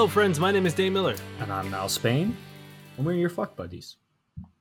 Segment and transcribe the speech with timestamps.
[0.00, 0.40] Hello, friends.
[0.40, 1.14] My name is Dave Miller.
[1.40, 2.34] And I'm Mal Spain,
[2.96, 3.96] and we're your fuck buddies.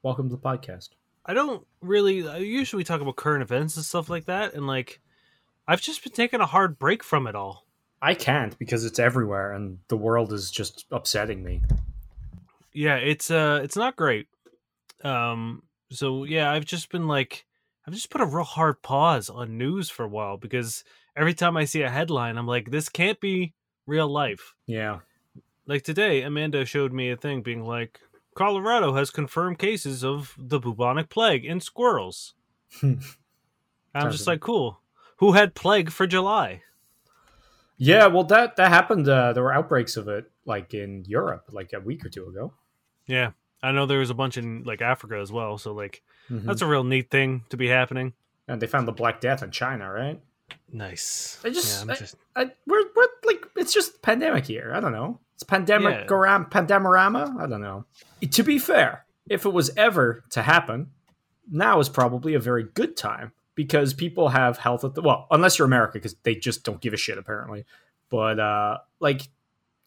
[0.04, 0.90] Welcome to the podcast.
[1.26, 2.28] I don't really.
[2.28, 5.00] I usually talk about current events and stuff like that, and like,
[5.66, 7.66] I've just been taking a hard break from it all.
[8.02, 11.62] I can't because it's everywhere, and the world is just upsetting me.
[12.74, 14.28] Yeah, it's uh, it's not great.
[15.06, 17.46] Um, so yeah, I've just been like,
[17.88, 20.84] I've just put a real hard pause on news for a while because
[21.16, 23.54] every time I see a headline, I'm like, this can't be
[23.88, 24.54] real life.
[24.68, 25.00] Yeah.
[25.70, 28.00] Like today, Amanda showed me a thing being like,
[28.34, 32.34] Colorado has confirmed cases of the bubonic plague in squirrels.
[32.82, 34.80] I'm just like, cool.
[35.18, 36.64] Who had plague for July?
[37.78, 39.08] Yeah, well, that that happened.
[39.08, 42.52] Uh, there were outbreaks of it, like in Europe, like a week or two ago.
[43.06, 45.60] Yeah, I know there was a bunch in like Africa as well.
[45.60, 46.48] So like, mm-hmm.
[46.48, 48.14] that's a real neat thing to be happening.
[48.48, 50.20] And they found the Black Death in China, right?
[50.74, 51.40] Nice.
[51.44, 52.16] I just, yeah, I, just...
[52.36, 54.74] I, we're we're like it's just pandemic here.
[54.74, 55.20] I don't know.
[55.40, 56.44] It's pandemic yeah.
[56.52, 57.40] pandemorama.
[57.40, 57.86] I don't know.
[58.30, 60.88] To be fair, if it was ever to happen,
[61.50, 65.58] now is probably a very good time because people have health at the well, unless
[65.58, 67.64] you're America because they just don't give a shit apparently.
[68.10, 69.30] But uh like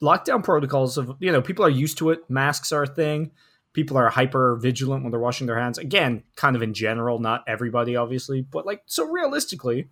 [0.01, 2.31] lockdown protocols of you know people are used to it.
[2.31, 3.33] Masks are a thing.
[3.75, 5.77] People are hyper vigilant when they're washing their hands.
[5.77, 9.91] Again, kind of in general, not everybody obviously, but like so realistically,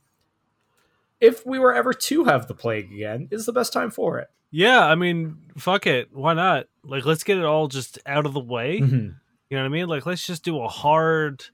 [1.20, 4.28] if we were ever to have the plague again, is the best time for it.
[4.50, 6.08] Yeah, I mean, fuck it.
[6.12, 6.66] Why not?
[6.84, 8.80] Like let's get it all just out of the way.
[8.80, 8.94] Mm-hmm.
[8.94, 9.88] You know what I mean?
[9.88, 11.44] Like let's just do a hard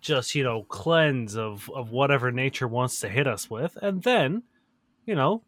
[0.00, 4.42] just you know cleanse of of whatever nature wants to hit us with and then
[5.04, 5.42] you know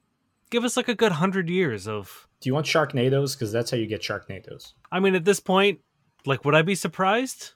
[0.50, 3.76] give us like a good hundred years of do you want sharknadoes because that's how
[3.76, 5.81] you get sharknadoes i mean at this point
[6.26, 7.53] like would i be surprised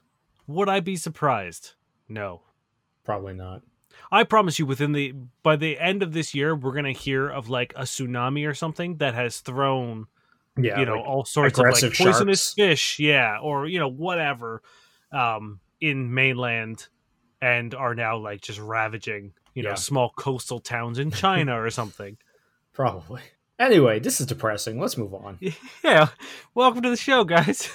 [0.47, 1.73] would i be surprised
[2.07, 2.41] no
[3.03, 3.61] probably not
[4.11, 5.13] i promise you within the
[5.43, 8.97] by the end of this year we're gonna hear of like a tsunami or something
[8.97, 10.07] that has thrown
[10.57, 12.53] yeah you know like all sorts of like poisonous sharks.
[12.53, 14.61] fish yeah or you know whatever
[15.11, 16.87] um in mainland
[17.41, 22.17] and are now like just ravaging, you know, small coastal towns in China or something.
[22.73, 23.21] Probably.
[23.59, 24.79] Anyway, this is depressing.
[24.79, 25.39] Let's move on.
[25.83, 26.07] Yeah.
[26.55, 27.69] Welcome to the show, guys.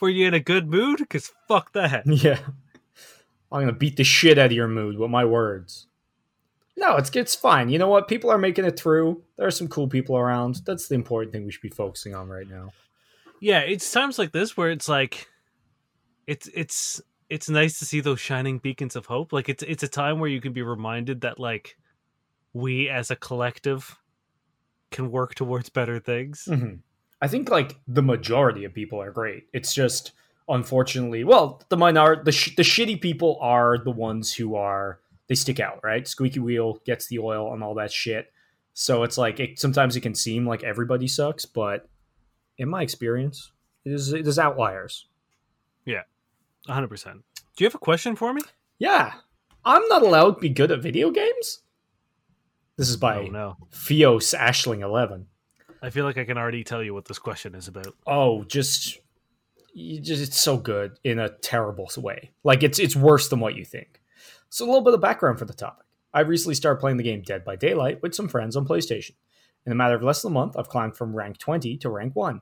[0.00, 0.98] Were you in a good mood?
[0.98, 2.06] Because fuck that.
[2.06, 2.40] Yeah.
[3.54, 5.86] I'm going to beat the shit out of your mood with my words.
[6.76, 7.68] No, it's it's fine.
[7.68, 8.08] You know what?
[8.08, 9.22] People are making it through.
[9.36, 10.62] There are some cool people around.
[10.66, 12.72] That's the important thing we should be focusing on right now.
[13.40, 15.28] Yeah, it's times like this where it's like
[16.26, 17.00] it's it's
[17.30, 19.32] it's nice to see those shining beacons of hope.
[19.32, 21.76] Like it's it's a time where you can be reminded that like
[22.54, 23.96] we as a collective
[24.90, 26.48] can work towards better things.
[26.50, 26.76] Mm-hmm.
[27.22, 29.44] I think like the majority of people are great.
[29.52, 30.10] It's just
[30.48, 35.34] unfortunately, well, the minority, the sh- the shitty people are the ones who are they
[35.34, 36.06] stick out, right?
[36.06, 38.32] Squeaky wheel gets the oil and all that shit.
[38.74, 41.88] So it's like it, sometimes it can seem like everybody sucks, but
[42.58, 43.52] in my experience,
[43.84, 45.06] it is it is outliers.
[45.84, 46.02] Yeah,
[46.68, 47.22] 100%.
[47.56, 48.42] Do you have a question for me?
[48.78, 49.12] Yeah.
[49.64, 51.60] I'm not allowed to be good at video games?
[52.76, 53.56] This is by oh, no.
[53.70, 55.26] Fios Ashling 11.
[55.80, 57.94] I feel like I can already tell you what this question is about.
[58.06, 58.98] Oh, just,
[59.74, 62.32] just it's so good in a terrible way.
[62.42, 64.00] Like it's it's worse than what you think.
[64.48, 65.86] So a little bit of background for the topic.
[66.12, 69.16] I recently started playing the game Dead by Daylight with some friends on PlayStation.
[69.66, 72.14] In a matter of less than a month, I've climbed from rank 20 to rank
[72.14, 72.40] 1.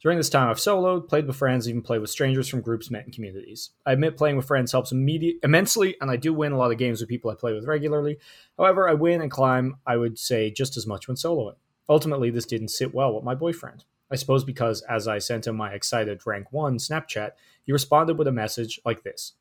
[0.00, 3.04] During this time, I've soloed, played with friends, even played with strangers from groups met
[3.04, 3.70] in communities.
[3.84, 6.78] I admit playing with friends helps immediate, immensely, and I do win a lot of
[6.78, 8.18] games with people I play with regularly.
[8.56, 11.56] However, I win and climb, I would say, just as much when soloing.
[11.88, 13.84] Ultimately, this didn't sit well with my boyfriend.
[14.10, 17.32] I suppose because as I sent him my excited rank 1 Snapchat,
[17.62, 19.34] he responded with a message like this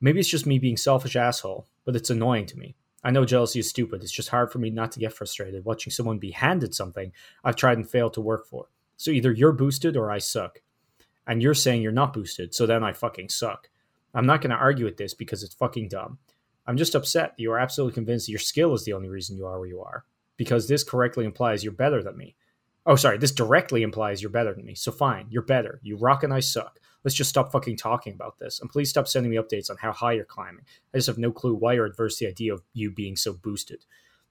[0.00, 2.74] Maybe it's just me being selfish asshole, but it's annoying to me.
[3.02, 4.02] I know jealousy is stupid.
[4.02, 7.12] It's just hard for me not to get frustrated watching someone be handed something
[7.44, 8.66] I've tried and failed to work for.
[8.96, 10.62] So either you're boosted or I suck.
[11.26, 13.68] And you're saying you're not boosted, so then I fucking suck.
[14.14, 16.18] I'm not going to argue with this because it's fucking dumb.
[16.66, 19.46] I'm just upset you are absolutely convinced that your skill is the only reason you
[19.46, 20.04] are where you are.
[20.36, 22.34] Because this correctly implies you're better than me.
[22.86, 24.74] Oh, sorry, this directly implies you're better than me.
[24.76, 25.80] So fine, you're better.
[25.82, 26.78] You rock and I suck.
[27.02, 28.60] Let's just stop fucking talking about this.
[28.60, 30.64] And please stop sending me updates on how high you're climbing.
[30.94, 33.32] I just have no clue why you're adverse to the idea of you being so
[33.32, 33.84] boosted.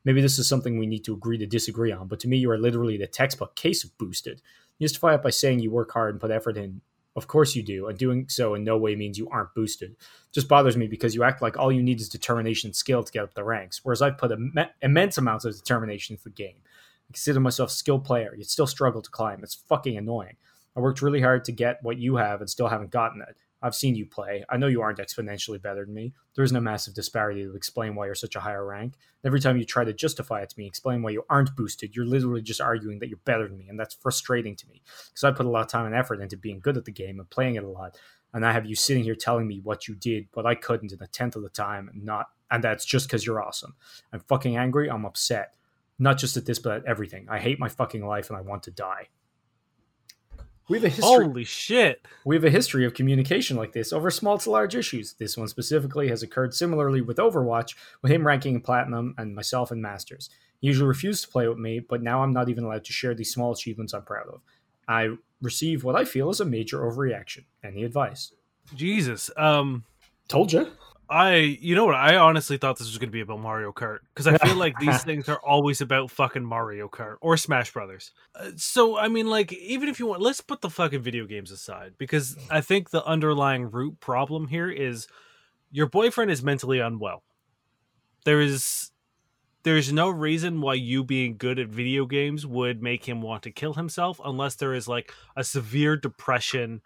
[0.05, 2.49] Maybe this is something we need to agree to disagree on, but to me, you
[2.51, 4.41] are literally the textbook case of boosted.
[4.77, 6.81] You justify it by saying you work hard and put effort in.
[7.15, 9.95] Of course you do, and doing so in no way means you aren't boosted.
[10.33, 13.11] Just bothers me because you act like all you need is determination and skill to
[13.11, 16.57] get up the ranks, whereas I've put Im- immense amounts of determination into the game.
[17.09, 19.43] I consider myself skilled player, yet still struggle to climb.
[19.43, 20.37] It's fucking annoying.
[20.75, 23.37] I worked really hard to get what you have and still haven't gotten it.
[23.61, 24.43] I've seen you play.
[24.49, 26.13] I know you aren't exponentially better than me.
[26.35, 28.93] There isn't a massive disparity to explain why you're such a higher rank.
[29.23, 32.05] Every time you try to justify it to me, explain why you aren't boosted, you're
[32.05, 35.31] literally just arguing that you're better than me, and that's frustrating to me because I
[35.31, 37.55] put a lot of time and effort into being good at the game and playing
[37.55, 37.97] it a lot.
[38.33, 41.01] And I have you sitting here telling me what you did, but I couldn't in
[41.01, 43.75] a tenth of the time, and not, and that's just because you're awesome.
[44.13, 44.91] I'm fucking angry.
[44.91, 45.55] I'm upset,
[46.00, 47.27] not just at this, but at everything.
[47.30, 49.09] I hate my fucking life, and I want to die.
[50.68, 51.25] We have a history.
[51.25, 52.06] Holy shit!
[52.25, 55.13] We have a history of communication like this over small to large issues.
[55.13, 59.71] This one specifically has occurred similarly with Overwatch, with him ranking in platinum and myself
[59.71, 60.30] in masters.
[60.59, 63.13] He usually refused to play with me, but now I'm not even allowed to share
[63.13, 64.41] these small achievements I'm proud of.
[64.88, 65.09] I
[65.41, 67.44] receive what I feel is a major overreaction.
[67.63, 68.31] Any advice?
[68.75, 69.30] Jesus.
[69.38, 69.83] Um,
[70.27, 70.71] told you.
[71.09, 71.95] I, you know what?
[71.95, 74.77] I honestly thought this was going to be about Mario Kart because I feel like
[74.79, 78.11] these things are always about fucking Mario Kart or Smash Brothers.
[78.33, 81.51] Uh, so, I mean, like, even if you want, let's put the fucking video games
[81.51, 85.07] aside because I think the underlying root problem here is
[85.71, 87.23] your boyfriend is mentally unwell.
[88.23, 88.91] There is,
[89.63, 93.43] there is no reason why you being good at video games would make him want
[93.43, 96.81] to kill himself unless there is like a severe depression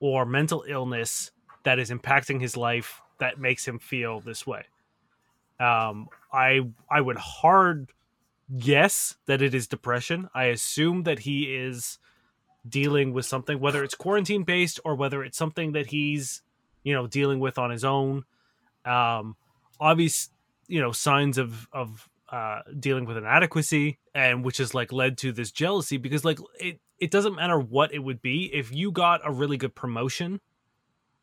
[0.00, 1.30] or mental illness
[1.62, 4.64] that is impacting his life that makes him feel this way.
[5.60, 7.92] Um, I I would hard
[8.58, 10.28] guess that it is depression.
[10.34, 11.98] I assume that he is
[12.68, 16.42] dealing with something, whether it's quarantine based or whether it's something that he's
[16.82, 18.24] you know dealing with on his own.
[18.84, 19.36] Um,
[19.80, 20.30] obvious,
[20.66, 25.32] you know, signs of of uh, dealing with inadequacy, and which has like led to
[25.32, 29.20] this jealousy because like it it doesn't matter what it would be if you got
[29.24, 30.40] a really good promotion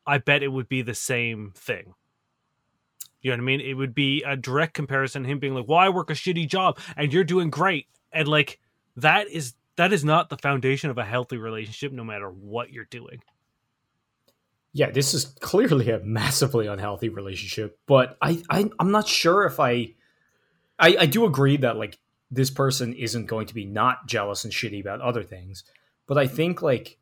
[0.06, 1.94] I bet it would be the same thing.
[3.21, 3.62] You know what I mean?
[3.62, 5.25] It would be a direct comparison.
[5.25, 8.59] Him being like, "Well, I work a shitty job, and you're doing great," and like
[8.95, 12.86] that is that is not the foundation of a healthy relationship, no matter what you're
[12.86, 13.21] doing.
[14.74, 17.77] Yeah, this is clearly a massively unhealthy relationship.
[17.88, 19.94] But I, I I'm not sure if I,
[20.80, 22.00] I, I do agree that like
[22.30, 25.63] this person isn't going to be not jealous and shitty about other things.
[26.07, 26.98] But I think like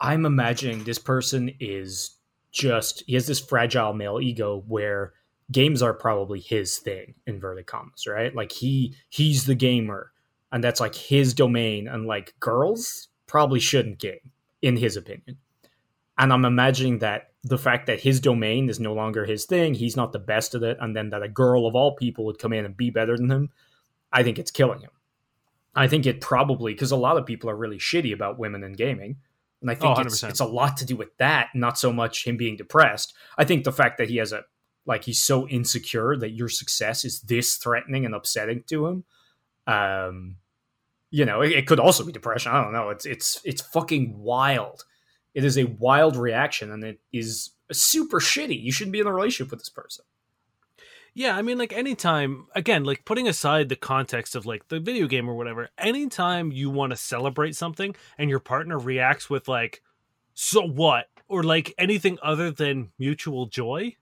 [0.00, 2.16] I'm imagining this person is
[2.50, 5.14] just he has this fragile male ego where
[5.50, 8.34] games are probably his thing inverted commas right?
[8.34, 10.12] Like he he's the gamer
[10.50, 14.30] and that's like his domain and like girls probably shouldn't game
[14.60, 15.38] in his opinion.
[16.18, 19.96] And i'm imagining that the fact that his domain is no longer his thing he's
[19.96, 22.52] not the best at it and then that a girl of all people would come
[22.52, 23.50] in and be better than him
[24.12, 24.90] i think it's killing him.
[25.74, 28.74] I think it probably because a lot of people are really shitty about women in
[28.74, 29.16] gaming
[29.62, 32.26] and I think oh, it's, it's a lot to do with that, not so much
[32.26, 33.14] him being depressed.
[33.38, 34.42] I think the fact that he has a
[34.84, 39.04] like he's so insecure that your success is this threatening and upsetting to him.
[39.66, 40.36] Um,
[41.10, 42.52] you know, it, it could also be depression.
[42.52, 42.90] I don't know.
[42.90, 44.84] It's it's it's fucking wild.
[45.34, 48.60] It is a wild reaction, and it is super shitty.
[48.60, 50.04] You shouldn't be in a relationship with this person.
[51.14, 55.06] Yeah, I mean, like anytime, again, like putting aside the context of like the video
[55.06, 59.82] game or whatever, anytime you want to celebrate something and your partner reacts with like,
[60.32, 61.08] so what?
[61.28, 63.96] Or like anything other than mutual joy,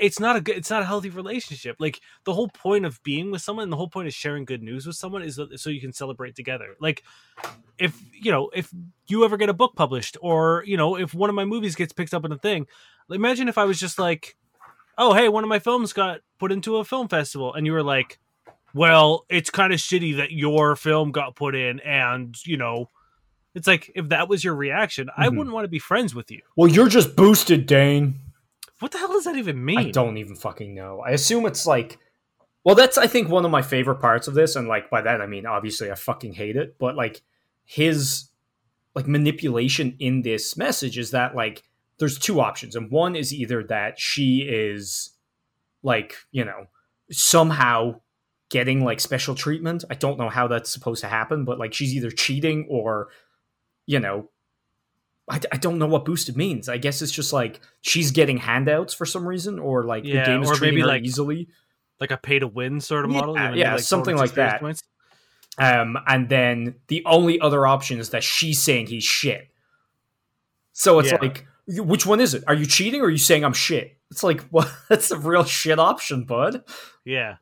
[0.00, 1.76] it's not a good, it's not a healthy relationship.
[1.78, 4.86] Like the whole point of being with someone, the whole point of sharing good news
[4.88, 6.74] with someone is so you can celebrate together.
[6.80, 7.04] Like
[7.78, 8.72] if, you know, if
[9.06, 11.92] you ever get a book published or, you know, if one of my movies gets
[11.92, 12.66] picked up in a thing,
[13.08, 14.36] imagine if I was just like,
[15.00, 17.52] oh hey one of my films got put into a film festival.
[17.52, 18.20] And you were like
[18.72, 22.88] well it's kind of shitty that your film got put in and you know
[23.52, 25.22] it's like if that was your reaction mm-hmm.
[25.22, 26.42] i wouldn't want to be friends with you.
[26.56, 28.20] Well you're just boosted dane.
[28.78, 29.78] What the hell does that even mean?
[29.78, 31.00] i don't even fucking know.
[31.00, 31.98] I assume it's like
[32.62, 35.22] well that's i think one of my favorite parts of this and like by that
[35.22, 37.22] i mean obviously i fucking hate it but like
[37.64, 38.28] his
[38.94, 41.62] like manipulation in this message is that like
[42.00, 45.10] there's two options, and one is either that she is
[45.82, 46.66] like you know
[47.12, 48.00] somehow
[48.50, 49.84] getting like special treatment.
[49.88, 53.08] I don't know how that's supposed to happen, but like she's either cheating or
[53.86, 54.30] you know
[55.28, 56.68] I, I don't know what boosted means.
[56.68, 60.32] I guess it's just like she's getting handouts for some reason, or like yeah, the
[60.32, 61.48] game is treating her like, easily,
[62.00, 63.36] like a pay to win sort of yeah, model.
[63.36, 64.60] Yeah, yeah like something like that.
[64.60, 64.82] Points.
[65.58, 69.48] Um, and then the only other option is that she's saying he's shit.
[70.72, 71.46] So it's like
[71.78, 72.44] which one is it?
[72.46, 73.96] Are you cheating or are you saying I'm shit?
[74.10, 76.64] It's like, well, that's a real shit option, bud.
[77.04, 77.36] Yeah.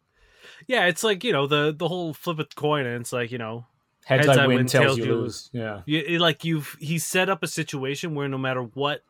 [0.67, 3.39] Yeah, it's like, you know, the the whole flip a coin and it's like, you
[3.39, 3.67] know,
[4.05, 5.49] heads, heads I, win, win tails, you lose.
[5.53, 5.83] Yeah.
[5.87, 9.03] You, like you've he set up a situation where no matter what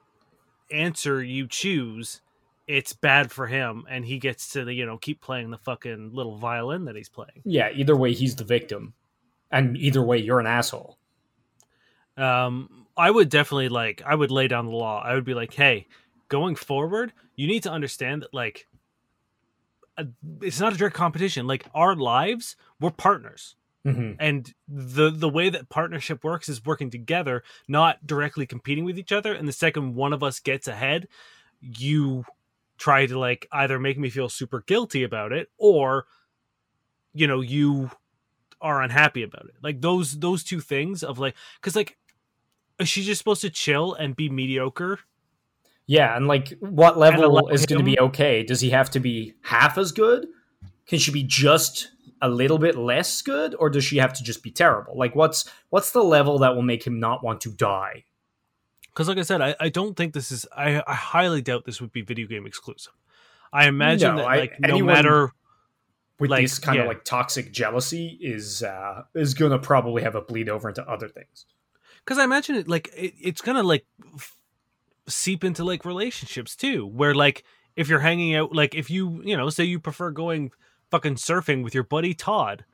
[0.70, 2.20] answer you choose,
[2.68, 6.36] it's bad for him and he gets to, you know, keep playing the fucking little
[6.36, 7.42] violin that he's playing.
[7.44, 8.94] Yeah, either way he's the victim.
[9.50, 10.98] And either way you're an asshole.
[12.16, 15.00] Um I would definitely like I would lay down the law.
[15.00, 15.86] I would be like, hey,
[16.28, 18.66] going forward, you need to understand that like
[20.42, 21.46] it's not a direct competition.
[21.46, 23.54] Like our lives, we're partners.
[23.86, 24.14] Mm-hmm.
[24.18, 29.12] And the the way that partnership works is working together, not directly competing with each
[29.12, 29.32] other.
[29.32, 31.08] And the second one of us gets ahead,
[31.60, 32.24] you
[32.76, 36.06] try to like either make me feel super guilty about it or
[37.14, 37.90] you know, you
[38.60, 39.54] are unhappy about it.
[39.62, 41.96] Like those those two things of like cuz like
[42.78, 45.00] is she just supposed to chill and be mediocre?
[45.86, 48.42] Yeah, and like what level is going to be okay?
[48.42, 50.26] Does he have to be half as good?
[50.86, 54.42] Can she be just a little bit less good or does she have to just
[54.42, 54.96] be terrible?
[54.96, 58.04] Like what's what's the level that will make him not want to die?
[58.82, 61.80] Because like I said, I, I don't think this is I, I highly doubt this
[61.80, 62.92] would be video game exclusive.
[63.50, 65.32] I imagine no, that like I, no matter
[66.20, 66.82] with like, this kind yeah.
[66.82, 71.08] of like toxic jealousy is uh is gonna probably have a bleed over into other
[71.08, 71.46] things
[72.08, 73.84] because i imagine it like it, it's gonna like
[74.14, 74.38] f-
[75.08, 77.44] seep into like relationships too where like
[77.76, 80.50] if you're hanging out like if you you know say you prefer going
[80.90, 82.64] fucking surfing with your buddy todd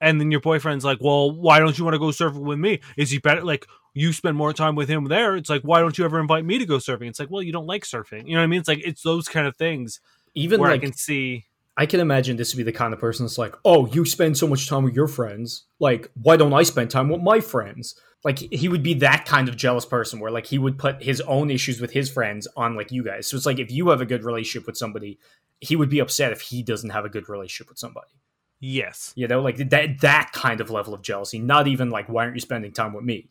[0.00, 2.80] and then your boyfriend's like well why don't you want to go surfing with me?
[2.96, 5.96] Is he better like you spend more time with him there it's like why don't
[5.98, 7.08] you ever invite me to go surfing?
[7.08, 8.26] It's like well you don't like surfing.
[8.26, 8.60] You know what i mean?
[8.60, 10.00] It's like it's those kind of things
[10.34, 11.44] even where like, i can see
[11.76, 14.38] I can imagine this would be the kind of person that's like, oh, you spend
[14.38, 15.64] so much time with your friends.
[15.78, 17.94] Like, why don't I spend time with my friends?
[18.24, 21.20] Like, he would be that kind of jealous person where, like, he would put his
[21.22, 23.26] own issues with his friends on, like, you guys.
[23.26, 25.18] So it's like, if you have a good relationship with somebody,
[25.60, 28.12] he would be upset if he doesn't have a good relationship with somebody.
[28.58, 29.12] Yes.
[29.14, 31.38] You know, like that, that kind of level of jealousy.
[31.38, 33.28] Not even like, why aren't you spending time with me?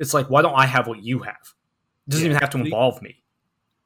[0.00, 1.54] It's like, why don't I have what you have?
[2.06, 2.30] It doesn't yeah.
[2.32, 3.22] even have to involve me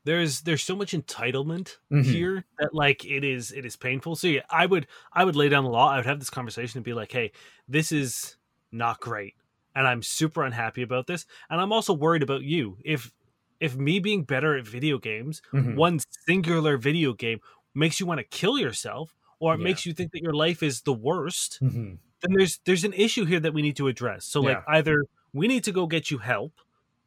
[0.04, 2.02] there's there's so much entitlement mm-hmm.
[2.02, 5.48] here that like it is it is painful so yeah i would i would lay
[5.48, 7.30] down the law i would have this conversation and be like hey
[7.68, 8.36] this is
[8.72, 9.34] not great
[9.74, 13.12] and i'm super unhappy about this and i'm also worried about you if
[13.60, 15.74] if me being better at video games mm-hmm.
[15.74, 17.40] one singular video game
[17.74, 19.64] makes you want to kill yourself or it yeah.
[19.64, 21.94] makes you think that your life is the worst mm-hmm.
[22.22, 25.48] then there's there's an issue here that we need to address so like either we
[25.48, 26.52] need to go get you help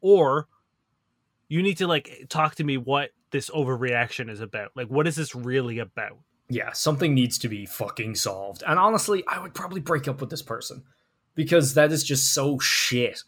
[0.02, 0.48] or
[1.52, 4.72] you need to like talk to me what this overreaction is about.
[4.74, 6.18] Like, what is this really about?
[6.48, 8.64] Yeah, something needs to be fucking solved.
[8.66, 10.84] And honestly, I would probably break up with this person
[11.36, 13.24] because that is just so shit.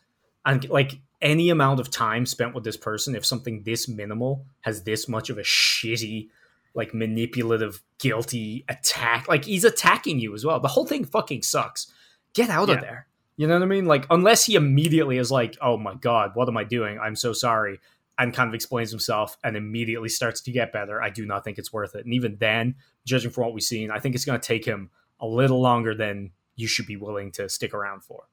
[0.46, 4.84] And like any amount of time spent with this person, if something this minimal has
[4.84, 6.30] this much of a shitty,
[6.74, 10.62] like manipulative, guilty attack, like he's attacking you as well.
[10.62, 11.92] The whole thing fucking sucks.
[12.34, 12.76] Get out yeah.
[12.76, 13.08] of there.
[13.36, 13.86] You know what I mean?
[13.86, 17.00] Like, unless he immediately is like, oh my God, what am I doing?
[17.00, 17.80] I'm so sorry
[18.18, 21.58] and kind of explains himself and immediately starts to get better, I do not think
[21.58, 22.06] it's worth it.
[22.06, 24.92] And even then, judging from what we've seen, I think it's going to take him
[25.20, 28.28] a little longer than you should be willing to stick around for.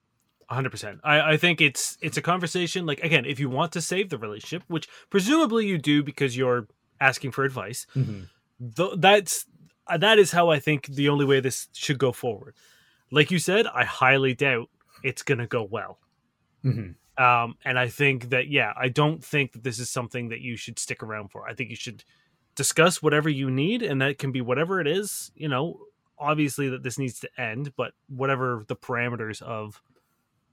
[0.51, 1.01] 100%.
[1.05, 4.19] I, I think it's it's a conversation like again, if you want to save the
[4.19, 6.67] relationship, which presumably you do because you're
[7.01, 7.87] asking for advice.
[7.95, 8.23] Mm-hmm.
[8.77, 9.47] Th- that's
[9.99, 12.57] that is how I think the only way this should go forward.
[13.13, 14.69] Like you said, I highly doubt
[15.03, 15.99] it's going to go well.
[16.65, 16.93] Mm-hmm.
[17.21, 20.57] Um, and I think that, yeah, I don't think that this is something that you
[20.57, 21.47] should stick around for.
[21.47, 22.03] I think you should
[22.55, 25.31] discuss whatever you need, and that can be whatever it is.
[25.35, 25.81] You know,
[26.19, 29.83] obviously that this needs to end, but whatever the parameters of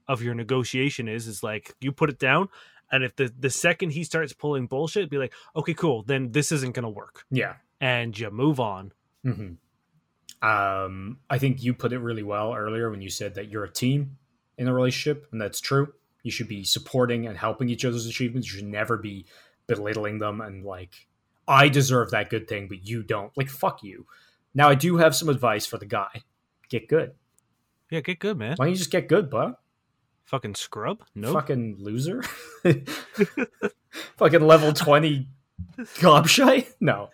[0.06, 2.50] of your negotiation is, is like you put it down,
[2.92, 6.52] and if the the second he starts pulling bullshit, be like, okay, cool, then this
[6.52, 7.24] isn't gonna work.
[7.30, 8.92] Yeah, and you move on.
[9.24, 10.46] Mm-hmm.
[10.46, 13.72] Um, I think you put it really well earlier when you said that you're a
[13.72, 14.18] team
[14.58, 15.94] in a relationship, and that's true.
[16.22, 18.48] You should be supporting and helping each other's achievements.
[18.52, 19.26] You should never be
[19.66, 21.06] belittling them and like,
[21.46, 23.36] I deserve that good thing, but you don't.
[23.36, 24.06] Like, fuck you.
[24.54, 26.24] Now, I do have some advice for the guy.
[26.68, 27.14] Get good.
[27.90, 28.56] Yeah, get good, man.
[28.56, 29.54] Why don't you just get good, bud?
[30.26, 31.02] Fucking scrub?
[31.14, 31.28] No.
[31.28, 31.40] Nope.
[31.40, 32.22] Fucking loser?
[34.18, 35.26] Fucking level 20
[35.78, 36.74] gobshite?
[36.80, 37.08] No.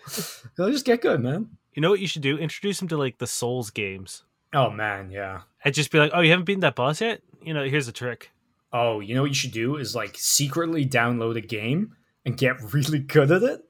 [0.58, 1.50] No, just get good, man.
[1.74, 2.36] You know what you should do?
[2.36, 4.24] Introduce him to like the Souls games.
[4.52, 5.42] Oh man, yeah.
[5.64, 7.22] And just be like, oh, you haven't beaten that boss yet?
[7.42, 8.30] You know, here's a trick
[8.74, 11.94] oh, you know what you should do is like secretly download a game
[12.26, 13.62] and get really good at it,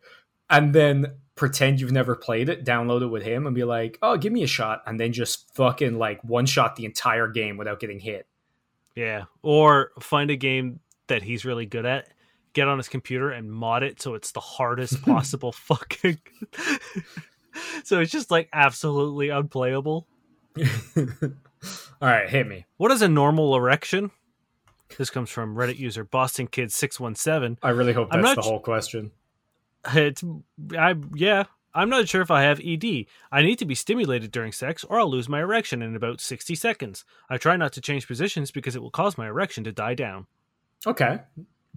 [0.50, 4.16] and then pretend you've never played it, download it with him, and be like, oh,
[4.16, 7.78] give me a shot, and then just fucking like one shot the entire game without
[7.78, 8.26] getting hit.
[8.96, 12.08] Yeah, or find a game that he's really good at,
[12.54, 16.18] get on his computer and mod it so it's the hardest possible fucking.
[17.84, 20.06] so it's just like absolutely unplayable.
[20.56, 22.64] All right, hit me.
[22.76, 24.10] What is a normal erection?
[24.98, 27.58] This comes from Reddit user Boston Kid six one seven.
[27.62, 29.10] I really hope that's the whole question.
[29.92, 30.24] It's
[30.76, 31.44] I yeah.
[31.74, 33.06] I'm not sure if I have ED.
[33.32, 36.54] I need to be stimulated during sex, or I'll lose my erection in about 60
[36.54, 37.04] seconds.
[37.28, 40.26] I try not to change positions because it will cause my erection to die down.
[40.86, 41.20] Okay.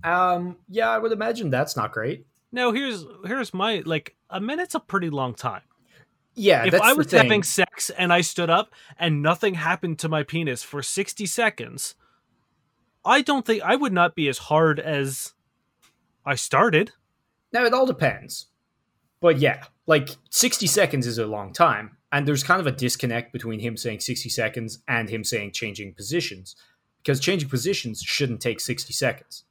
[0.03, 0.57] Um.
[0.69, 2.27] Yeah, I would imagine that's not great.
[2.51, 5.61] No, here's here's my like a minute's a pretty long time.
[6.35, 10.21] Yeah, if I was having sex and I stood up and nothing happened to my
[10.21, 11.95] penis for sixty seconds,
[13.07, 15.33] I don't think I would not be as hard as
[16.25, 16.91] I started.
[17.53, 18.47] Now it all depends,
[19.21, 23.31] but yeah, like sixty seconds is a long time, and there's kind of a disconnect
[23.33, 26.55] between him saying sixty seconds and him saying changing positions,
[26.97, 29.45] because changing positions shouldn't take sixty seconds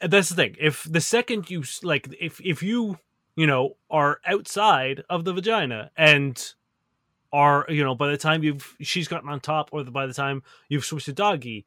[0.00, 0.56] that's the thing.
[0.58, 2.98] If the second you like, if if you
[3.36, 6.54] you know are outside of the vagina and
[7.32, 10.14] are you know by the time you've she's gotten on top or the, by the
[10.14, 11.66] time you've switched to doggy,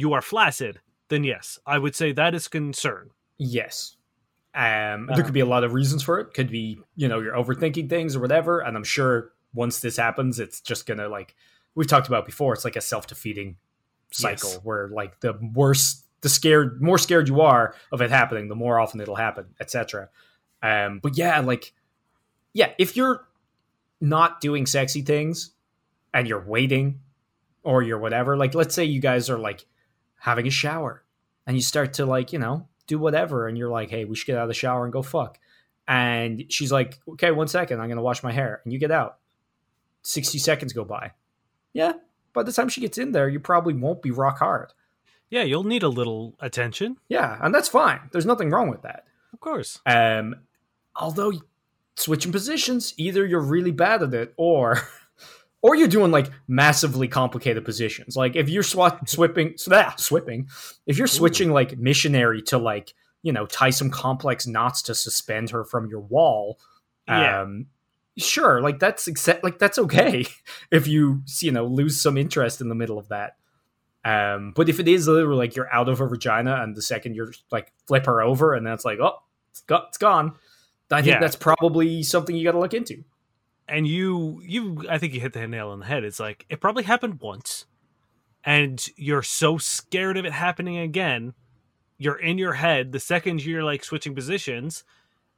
[0.00, 0.80] you are flaccid.
[1.08, 3.10] Then yes, I would say that is concern.
[3.38, 3.96] Yes.
[4.54, 6.34] Um, there could be a lot of reasons for it.
[6.34, 8.60] Could be, you know, you're overthinking things or whatever.
[8.60, 11.34] And I'm sure once this happens, it's just gonna like
[11.74, 12.54] we've talked about before.
[12.54, 13.56] It's like a self defeating
[14.10, 14.60] cycle yes.
[14.62, 18.80] where like the worse the scared more scared you are of it happening, the more
[18.80, 20.08] often it'll happen, etc.
[20.62, 21.72] Um, but yeah, like
[22.52, 23.26] yeah, if you're
[24.00, 25.52] not doing sexy things
[26.12, 27.00] and you're waiting
[27.62, 29.66] or you're whatever, like let's say you guys are like
[30.18, 31.04] having a shower
[31.46, 34.26] and you start to like, you know, do whatever and you're like, hey, we should
[34.26, 35.38] get out of the shower and go fuck.
[35.86, 38.60] And she's like, okay, one second, I'm gonna wash my hair.
[38.64, 39.18] And you get out.
[40.02, 41.12] 60 seconds go by.
[41.72, 41.92] Yeah.
[42.32, 44.72] By the time she gets in there, you probably won't be rock hard.
[45.30, 46.98] Yeah, you'll need a little attention.
[47.08, 48.00] Yeah, and that's fine.
[48.12, 49.04] There's nothing wrong with that.
[49.32, 49.80] Of course.
[49.84, 50.36] Um,
[50.96, 51.32] although
[51.96, 54.78] switching positions, either you're really bad at it, or
[55.62, 58.16] or you're doing like massively complicated positions.
[58.16, 60.48] Like if you're sw- swipping, ah, swipping,
[60.86, 65.50] if you're switching like missionary to like you know tie some complex knots to suspend
[65.50, 66.58] her from your wall.
[67.06, 67.42] Yeah.
[67.42, 67.66] Um,
[68.16, 70.26] sure, like that's accept- like that's okay
[70.70, 73.36] if you you know lose some interest in the middle of that.
[74.04, 77.14] Um, but if it is literally like you're out of her vagina and the second
[77.14, 79.18] you're like flip her over and that's like, oh,
[79.50, 80.34] it's, got, it's gone.
[80.90, 81.20] I think yeah.
[81.20, 83.04] that's probably something you got to look into.
[83.68, 86.04] And you, you, I think you hit the nail on the head.
[86.04, 87.66] It's like it probably happened once,
[88.42, 91.34] and you're so scared of it happening again.
[91.98, 94.84] You're in your head the second you're like switching positions,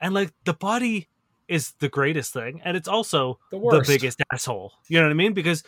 [0.01, 1.09] and like the body
[1.49, 4.75] is the greatest thing, and it's also the, the biggest asshole.
[4.87, 5.33] You know what I mean?
[5.33, 5.65] Because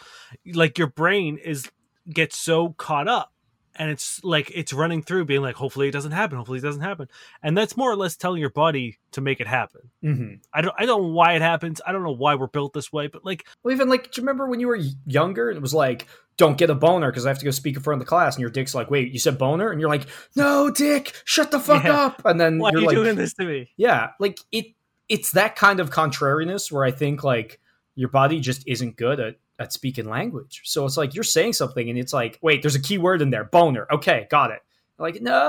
[0.54, 1.68] like your brain is
[2.08, 3.31] gets so caught up
[3.76, 6.82] and it's like it's running through being like hopefully it doesn't happen hopefully it doesn't
[6.82, 7.08] happen.
[7.42, 9.90] And that's more or less telling your body to make it happen.
[10.04, 10.34] Mm-hmm.
[10.52, 11.80] i don't i don't know why it happens.
[11.86, 14.26] I don't know why we're built this way but like well, even like do you
[14.26, 16.06] remember when you were younger it was like
[16.38, 18.36] don't get a boner because i have to go speak in front of the class
[18.36, 19.70] and your dick's like wait you said boner?
[19.70, 20.06] And you're like
[20.36, 22.00] no dick shut the fuck yeah.
[22.00, 22.22] up.
[22.24, 23.70] And then why you're are you like, doing this to me?
[23.76, 24.66] Yeah like it
[25.08, 27.60] it's that kind of contrariness where i think like
[27.94, 30.62] your body just isn't good at at speaking language.
[30.64, 33.30] So it's like you're saying something and it's like, wait, there's a key word in
[33.30, 33.86] there, boner.
[33.90, 34.60] Okay, got it.
[34.98, 35.40] Like, no.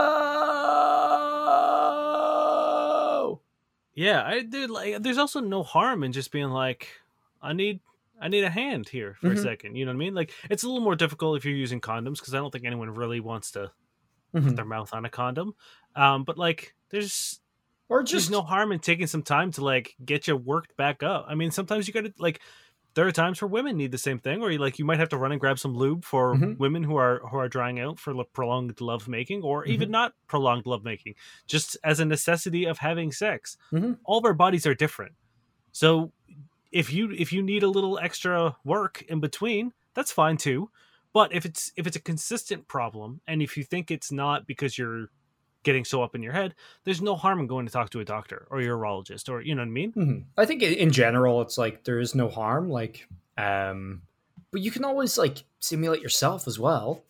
[3.95, 6.87] Yeah, I did like there's also no harm in just being like,
[7.41, 7.79] I need
[8.19, 9.37] I need a hand here for mm-hmm.
[9.37, 9.75] a second.
[9.75, 10.15] You know what I mean?
[10.15, 12.89] Like it's a little more difficult if you're using condoms because I don't think anyone
[12.89, 13.71] really wants to
[14.33, 14.47] mm-hmm.
[14.47, 15.53] put their mouth on a condom.
[15.95, 17.39] Um, but like there's
[17.89, 21.03] or just there's no harm in taking some time to like get you worked back
[21.03, 21.25] up.
[21.27, 22.41] I mean, sometimes you got to like
[22.95, 25.09] there are times where women need the same thing, or you like you might have
[25.09, 26.53] to run and grab some lube for mm-hmm.
[26.57, 29.71] women who are who are drying out for prolonged love making, or mm-hmm.
[29.71, 31.15] even not prolonged love making,
[31.47, 33.57] just as a necessity of having sex.
[33.71, 33.93] Mm-hmm.
[34.05, 35.13] All of our bodies are different,
[35.71, 36.11] so
[36.71, 40.69] if you if you need a little extra work in between, that's fine too.
[41.13, 44.77] But if it's if it's a consistent problem, and if you think it's not because
[44.77, 45.07] you're
[45.63, 48.05] getting so up in your head, there's no harm in going to talk to a
[48.05, 49.91] doctor or a urologist or you know what I mean.
[49.93, 50.19] Mm-hmm.
[50.37, 52.69] I think in general, it's like there is no harm.
[52.69, 54.03] Like, um,
[54.51, 57.03] but you can always like simulate yourself as well.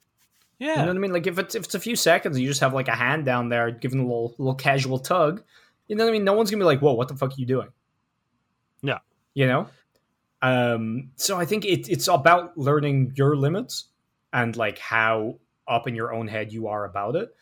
[0.60, 1.14] Yeah, you know what I mean.
[1.14, 3.50] Like if it's if it's a few seconds, you just have like a hand down
[3.50, 5.44] there, giving a little little casual tug.
[5.88, 6.24] You know what I mean?
[6.24, 7.70] No one's gonna be like, "Whoa, what the fuck are you doing?"
[8.82, 9.00] No,
[9.34, 9.68] you know.
[10.42, 13.86] Um, so I think it, it's about learning your limits
[14.34, 17.34] and like how up in your own head you are about it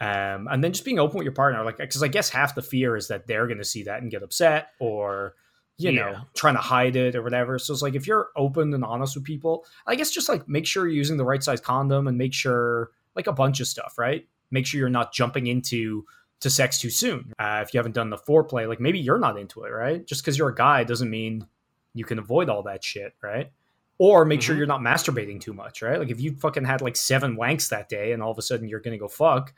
[0.00, 2.62] um, and then just being open with your partner, like, because I guess half the
[2.62, 5.34] fear is that they're going to see that and get upset or,
[5.76, 6.00] you yeah.
[6.00, 7.58] know, trying to hide it or whatever.
[7.58, 10.66] So it's like if you're open and honest with people, I guess just like make
[10.66, 13.94] sure you're using the right size condom and make sure, like, a bunch of stuff,
[13.98, 14.26] right?
[14.50, 16.06] Make sure you're not jumping into
[16.40, 17.32] to sex too soon.
[17.38, 20.06] Uh, if you haven't done the foreplay, like maybe you're not into it, right?
[20.06, 21.46] Just because you're a guy doesn't mean
[21.92, 23.52] you can avoid all that shit, right?
[23.98, 24.46] Or make mm-hmm.
[24.46, 25.98] sure you're not masturbating too much, right?
[25.98, 28.68] Like if you fucking had like seven wanks that day and all of a sudden
[28.68, 29.52] you're gonna go fuck,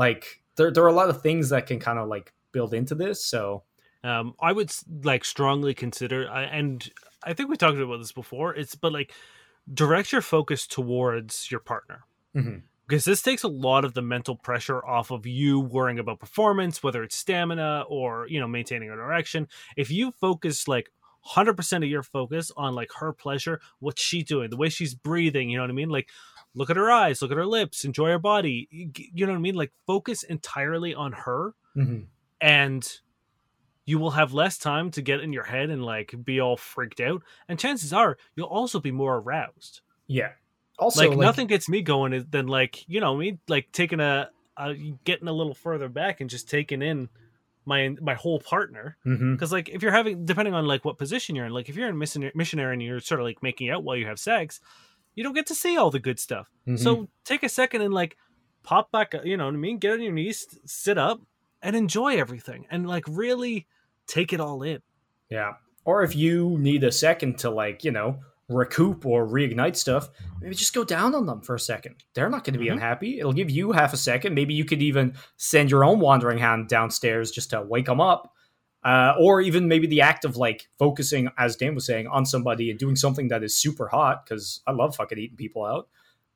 [0.00, 2.94] like there there are a lot of things that can kind of like build into
[2.94, 3.22] this.
[3.22, 3.64] So
[4.02, 4.72] um, I would
[5.04, 6.90] like strongly consider, and
[7.22, 8.54] I think we talked about this before.
[8.54, 9.12] It's but like
[9.72, 12.00] direct your focus towards your partner.
[12.34, 12.58] Mm-hmm.
[12.86, 16.80] because this takes a lot of the mental pressure off of you worrying about performance
[16.80, 20.92] whether it's stamina or you know maintaining an erection if you focus like
[21.34, 25.50] 100% of your focus on like her pleasure what's she doing the way she's breathing
[25.50, 26.08] you know what i mean like
[26.54, 28.68] look at her eyes look at her lips enjoy her body.
[28.70, 29.54] You know what i mean?
[29.54, 32.02] Like focus entirely on her mm-hmm.
[32.40, 33.00] and
[33.90, 37.00] you will have less time to get in your head and like be all freaked
[37.00, 37.22] out.
[37.48, 39.80] And chances are you'll also be more aroused.
[40.06, 40.30] Yeah.
[40.78, 44.30] Also like, like, nothing gets me going than like you know me like taking a,
[44.56, 47.08] a, getting a little further back and just taking in
[47.64, 48.96] my my whole partner.
[49.04, 49.52] Because mm-hmm.
[49.52, 51.98] like if you're having depending on like what position you're in like if you're in
[51.98, 54.60] missionary, missionary and you're sort of like making out while you have sex
[55.14, 56.76] you don't get to see all the good stuff mm-hmm.
[56.76, 58.16] so take a second and like
[58.62, 61.20] pop back you know what i mean get on your knees sit up
[61.62, 63.66] and enjoy everything and like really
[64.06, 64.80] take it all in
[65.28, 65.52] yeah
[65.84, 68.18] or if you need a second to like you know
[68.50, 72.02] recoup or reignite stuff, maybe just go down on them for a second.
[72.14, 72.74] They're not going to be mm-hmm.
[72.74, 73.18] unhappy.
[73.20, 74.34] It'll give you half a second.
[74.34, 78.32] Maybe you could even send your own wandering hand downstairs just to wake them up.
[78.82, 82.70] Uh, or even maybe the act of like focusing, as Dan was saying, on somebody
[82.70, 85.88] and doing something that is super hot, because I love fucking eating people out,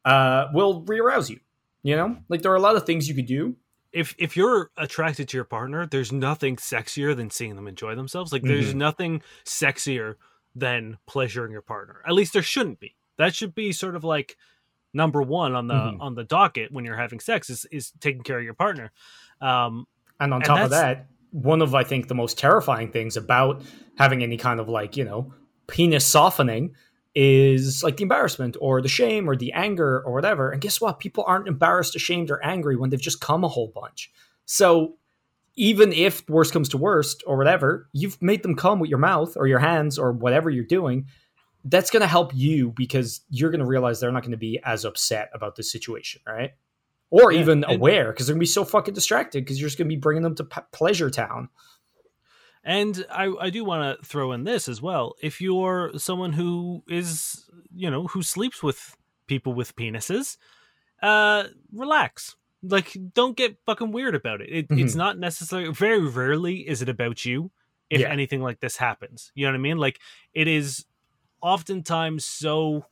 [0.04, 1.40] uh, will re-arouse you.
[1.82, 3.56] You know, like there are a lot of things you could do.
[3.92, 8.32] If if you're attracted to your partner, there's nothing sexier than seeing them enjoy themselves.
[8.32, 8.78] Like there's mm-hmm.
[8.78, 10.16] nothing sexier
[10.54, 12.02] than pleasuring your partner.
[12.06, 12.96] At least there shouldn't be.
[13.16, 14.36] That should be sort of like
[14.92, 16.00] number one on the mm-hmm.
[16.00, 18.90] on the docket when you're having sex is is taking care of your partner.
[19.40, 19.86] Um,
[20.18, 23.62] and on top of that, one of I think the most terrifying things about
[23.98, 25.34] having any kind of like you know
[25.66, 26.74] penis softening
[27.14, 30.50] is like the embarrassment or the shame or the anger or whatever.
[30.50, 30.98] And guess what?
[30.98, 34.10] People aren't embarrassed, ashamed, or angry when they've just come a whole bunch.
[34.46, 34.96] So
[35.56, 39.36] even if worst comes to worst or whatever, you've made them come with your mouth
[39.36, 41.06] or your hands or whatever you're doing.
[41.64, 44.60] That's going to help you because you're going to realize they're not going to be
[44.64, 46.50] as upset about the situation, right?
[47.22, 49.84] Or yeah, even aware because they're to be so fucking distracted because you're just to
[49.84, 51.48] be bringing them to p- Pleasure Town.
[52.64, 55.14] And I, I do want to throw in this as well.
[55.22, 58.96] If you're someone who is, you know, who sleeps with
[59.26, 60.38] people with penises,
[61.02, 64.82] uh, relax like don't get fucking weird about it, it mm-hmm.
[64.82, 67.50] it's not necessarily very rarely is it about you
[67.90, 68.08] if yeah.
[68.08, 70.00] anything like this happens you know what i mean like
[70.32, 70.86] it is
[71.42, 72.86] oftentimes so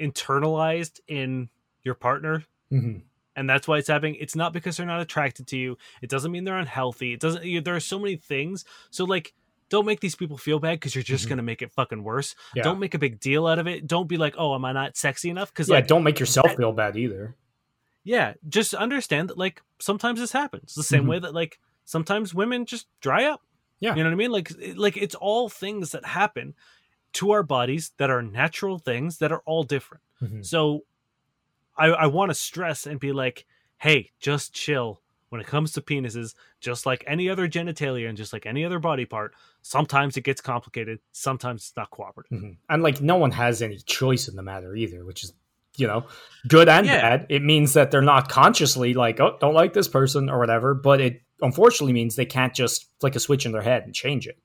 [0.00, 1.48] internalized in
[1.82, 2.98] your partner mm-hmm.
[3.36, 6.32] And that's why it's happening it's not because they're not attracted to you it doesn't
[6.32, 9.34] mean they're unhealthy it doesn't you know, there are so many things so like
[9.68, 11.30] don't make these people feel bad because you're just mm-hmm.
[11.30, 12.34] gonna make it fucking worse.
[12.54, 12.62] Yeah.
[12.62, 13.86] Don't make a big deal out of it.
[13.86, 16.48] Don't be like, "Oh, am I not sexy enough?" Because yeah, like, don't make yourself
[16.48, 17.34] that, feel bad either
[18.04, 20.74] yeah, just understand that like sometimes this happens.
[20.74, 21.08] The same mm-hmm.
[21.08, 23.42] way that like sometimes women just dry up.
[23.80, 23.94] Yeah.
[23.94, 24.32] You know what I mean?
[24.32, 26.54] Like like it's all things that happen
[27.14, 30.02] to our bodies that are natural things that are all different.
[30.22, 30.42] Mm-hmm.
[30.42, 30.84] So
[31.76, 33.46] I I want to stress and be like,
[33.78, 38.34] "Hey, just chill." When it comes to penises, just like any other genitalia and just
[38.34, 39.32] like any other body part,
[39.62, 42.36] sometimes it gets complicated, sometimes it's not cooperative.
[42.36, 42.50] Mm-hmm.
[42.68, 45.32] And like no one has any choice in the matter either, which is
[45.76, 46.04] you know,
[46.48, 47.00] good and yeah.
[47.00, 47.26] bad.
[47.28, 51.00] It means that they're not consciously like, oh, don't like this person or whatever, but
[51.00, 54.38] it unfortunately means they can't just flick a switch in their head and change it.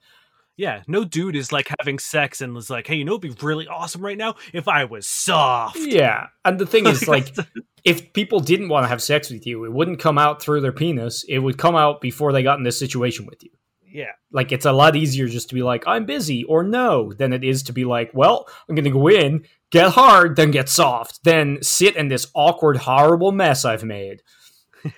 [0.58, 3.46] Yeah, no dude is like having sex and was like, hey, you know, it'd be
[3.46, 5.78] really awesome right now if I was soft.
[5.78, 6.28] Yeah.
[6.44, 7.36] And the thing is, like,
[7.84, 10.72] if people didn't want to have sex with you, it wouldn't come out through their
[10.72, 11.24] penis.
[11.30, 13.52] It would come out before they got in this situation with you.
[13.86, 14.14] Yeah.
[14.32, 17.44] Like, it's a lot easier just to be like, I'm busy or no, than it
[17.44, 21.24] is to be like, well, I'm going to go in, get hard, then get soft,
[21.24, 24.24] then sit in this awkward, horrible mess I've made.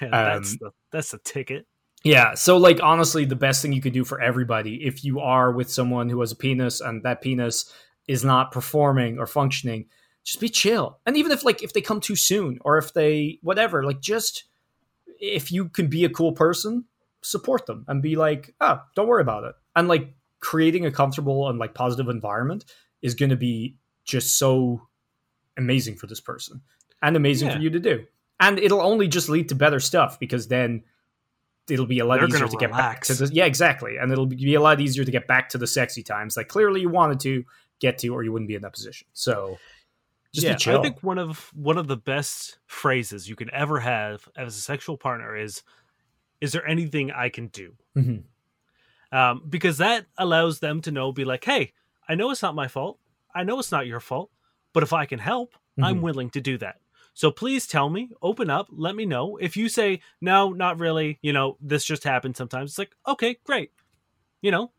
[0.01, 1.65] Yeah, that's um, the that's the ticket.
[2.03, 5.51] Yeah, so like honestly, the best thing you could do for everybody if you are
[5.51, 7.73] with someone who has a penis and that penis
[8.07, 9.85] is not performing or functioning,
[10.23, 10.99] just be chill.
[11.05, 14.45] And even if like if they come too soon or if they whatever, like just
[15.19, 16.85] if you can be a cool person,
[17.21, 19.55] support them and be like, oh, don't worry about it.
[19.75, 22.65] And like creating a comfortable and like positive environment
[23.01, 24.87] is going to be just so
[25.57, 26.61] amazing for this person
[27.01, 27.55] and amazing yeah.
[27.55, 28.05] for you to do.
[28.39, 30.83] And it'll only just lead to better stuff because then
[31.69, 32.59] it'll be a lot They're easier to relax.
[32.59, 35.49] get back to the yeah exactly and it'll be a lot easier to get back
[35.49, 37.45] to the sexy times Like clearly you wanted to
[37.79, 39.57] get to or you wouldn't be in that position so
[40.33, 44.29] just yeah, I think one of one of the best phrases you can ever have
[44.37, 45.63] as a sexual partner is,
[46.39, 49.17] "Is there anything I can do?" Mm-hmm.
[49.17, 51.73] Um, because that allows them to know, be like, "Hey,
[52.07, 52.99] I know it's not my fault.
[53.33, 54.29] I know it's not your fault,
[54.71, 55.85] but if I can help, mm-hmm.
[55.85, 56.77] I'm willing to do that.
[57.19, 59.35] So please tell me, open up, let me know.
[59.35, 63.37] If you say, no, not really, you know, this just happened sometimes, it's like, okay,
[63.43, 63.73] great.
[64.41, 64.71] You know,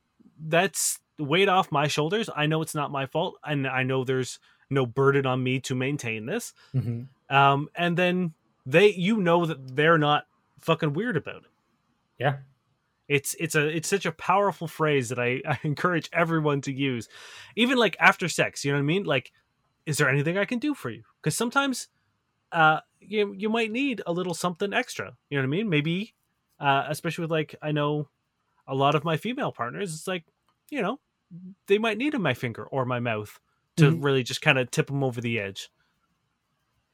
[0.43, 2.31] that's weight off my shoulders.
[2.35, 3.35] I know it's not my fault.
[3.45, 4.39] And I know there's
[4.71, 6.55] no burden on me to maintain this.
[6.75, 7.37] Mm-hmm.
[7.37, 8.33] Um, and then
[8.65, 10.27] they you know that they're not
[10.61, 11.51] fucking weird about it.
[12.19, 12.37] Yeah.
[13.07, 17.07] It's it's a it's such a powerful phrase that I, I encourage everyone to use.
[17.55, 19.05] Even like after sex, you know what I mean?
[19.05, 19.31] Like,
[19.85, 21.03] is there anything I can do for you?
[21.21, 21.89] Because sometimes
[22.53, 25.17] uh you you might need a little something extra.
[25.29, 25.69] You know what I mean?
[25.69, 26.15] Maybe
[26.59, 28.09] uh especially with like I know
[28.67, 30.25] a lot of my female partners, it's like,
[30.71, 31.01] you know,
[31.67, 33.41] they might need a my finger or my mouth
[33.77, 34.03] to mm-hmm.
[34.03, 35.71] really just kind of tip them over the edge.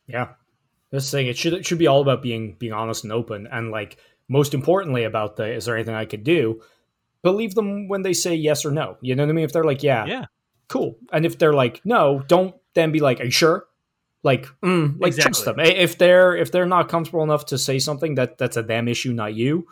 [0.06, 0.28] Yeah.
[0.90, 3.70] This thing it should it should be all about being being honest and open and
[3.70, 6.62] like most importantly about the is there anything I could do?
[7.22, 8.96] Believe them when they say yes or no.
[9.00, 9.44] You know what I mean?
[9.44, 10.24] If they're like, yeah, yeah,
[10.68, 10.96] cool.
[11.12, 13.66] And if they're like, no, don't then be like, are you sure?
[14.26, 15.30] Like, mm, like exactly.
[15.30, 15.60] trust them.
[15.60, 19.12] If they're if they're not comfortable enough to say something that that's a them issue,
[19.12, 19.68] not you.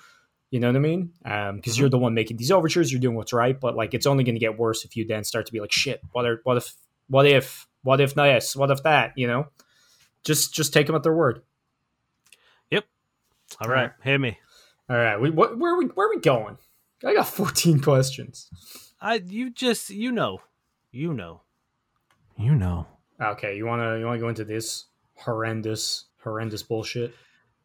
[0.50, 1.10] You know what I mean?
[1.24, 1.80] Because um, mm-hmm.
[1.80, 3.58] you're the one making these overtures, you're doing what's right.
[3.60, 5.72] But like, it's only going to get worse if you then start to be like,
[5.72, 6.00] shit.
[6.12, 6.72] What are, what if
[7.08, 8.54] what if what if this?
[8.54, 9.14] What if that?
[9.16, 9.48] You know,
[10.22, 11.42] just just take them at their word.
[12.70, 12.84] Yep.
[13.60, 14.38] All right, hit me.
[14.88, 16.58] All right, we what, where are we where are we going?
[17.04, 18.48] I got 14 questions.
[19.00, 20.38] I you just you know,
[20.92, 21.42] you know,
[22.38, 22.86] you know.
[23.20, 27.14] Okay, you wanna you wanna go into this horrendous horrendous bullshit?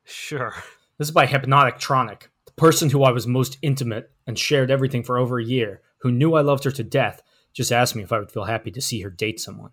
[0.03, 0.53] Sure.
[0.97, 5.03] This is by Hypnotic Tronic, the person who I was most intimate and shared everything
[5.03, 7.21] for over a year, who knew I loved her to death,
[7.53, 9.71] just asked me if I would feel happy to see her date someone.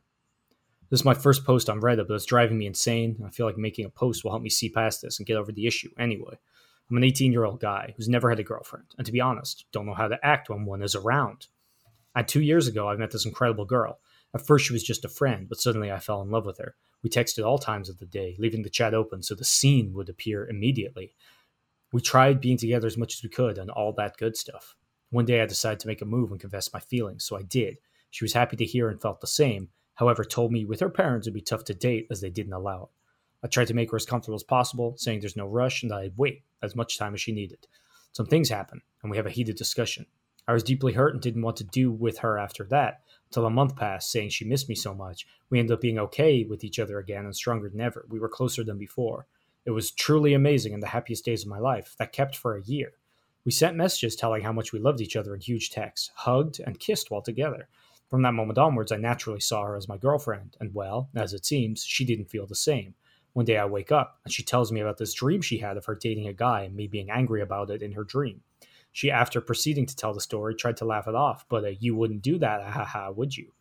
[0.88, 3.20] This is my first post on Reddit, but it's driving me insane.
[3.26, 5.50] I feel like making a post will help me see past this and get over
[5.50, 6.38] the issue anyway.
[6.88, 9.66] I'm an 18 year old guy who's never had a girlfriend, and to be honest,
[9.72, 11.48] don't know how to act when one is around.
[12.14, 13.98] And two years ago, I met this incredible girl.
[14.36, 16.76] At first, she was just a friend, but suddenly I fell in love with her.
[17.02, 20.10] We texted all times of the day, leaving the chat open so the scene would
[20.10, 21.14] appear immediately.
[21.90, 24.76] We tried being together as much as we could and all that good stuff.
[25.08, 27.78] One day I decided to make a move and confess my feelings, so I did.
[28.10, 31.26] She was happy to hear and felt the same, however, told me with her parents
[31.26, 32.88] it would be tough to date as they didn't allow it.
[33.42, 36.18] I tried to make her as comfortable as possible, saying there's no rush and I'd
[36.18, 37.66] wait as much time as she needed.
[38.12, 40.04] Some things happen, and we have a heated discussion.
[40.46, 43.50] I was deeply hurt and didn't want to do with her after that, until a
[43.50, 45.26] month passed, saying she missed me so much.
[45.50, 48.06] We ended up being okay with each other again and stronger than ever.
[48.08, 49.26] We were closer than before.
[49.64, 51.96] It was truly amazing and the happiest days of my life.
[51.98, 52.92] That kept for a year.
[53.44, 56.80] We sent messages telling how much we loved each other in huge texts, hugged, and
[56.80, 57.68] kissed while together.
[58.08, 61.44] From that moment onwards, I naturally saw her as my girlfriend, and well, as it
[61.44, 62.94] seems, she didn't feel the same.
[63.32, 65.84] One day I wake up and she tells me about this dream she had of
[65.84, 68.40] her dating a guy and me being angry about it in her dream.
[68.96, 71.94] She, after proceeding to tell the story, tried to laugh it off, but uh, you
[71.94, 73.52] wouldn't do that, ha, would you?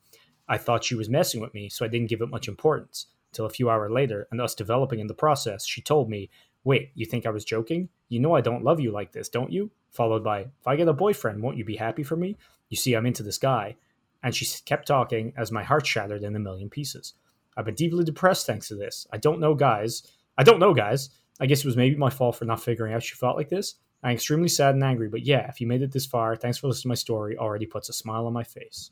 [0.47, 3.07] I thought she was messing with me, so I didn't give it much importance.
[3.33, 6.29] Till a few hours later, and us developing in the process, she told me,
[6.63, 7.89] Wait, you think I was joking?
[8.07, 9.71] You know I don't love you like this, don't you?
[9.91, 12.37] Followed by, If I get a boyfriend, won't you be happy for me?
[12.69, 13.75] You see, I'm into this guy.
[14.23, 17.13] And she kept talking as my heart shattered in a million pieces.
[17.57, 19.05] I've been deeply depressed thanks to this.
[19.11, 20.03] I don't know, guys.
[20.37, 21.09] I don't know, guys.
[21.41, 23.75] I guess it was maybe my fault for not figuring out she felt like this.
[24.05, 26.67] I'm extremely sad and angry, but yeah, if you made it this far, thanks for
[26.67, 27.39] listening to my story.
[27.39, 28.91] Already puts a smile on my face.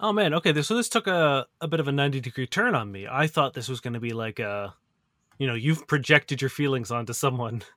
[0.00, 0.60] Oh man, okay.
[0.62, 3.06] So this took a, a bit of a 90 degree turn on me.
[3.06, 4.74] I thought this was going to be like a,
[5.36, 7.62] you know, you've projected your feelings onto someone.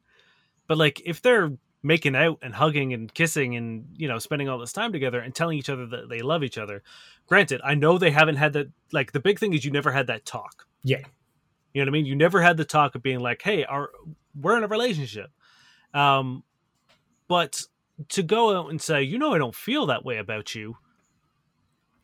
[0.67, 1.51] But like if they're
[1.83, 5.35] making out and hugging and kissing and you know spending all this time together and
[5.35, 6.81] telling each other that they love each other
[7.27, 10.07] granted i know they haven't had that like the big thing is you never had
[10.07, 10.97] that talk yeah
[11.75, 13.91] you know what i mean you never had the talk of being like hey our
[14.39, 15.29] we're in a relationship
[15.93, 16.43] um
[17.27, 17.63] but
[18.09, 20.77] to go out and say you know i don't feel that way about you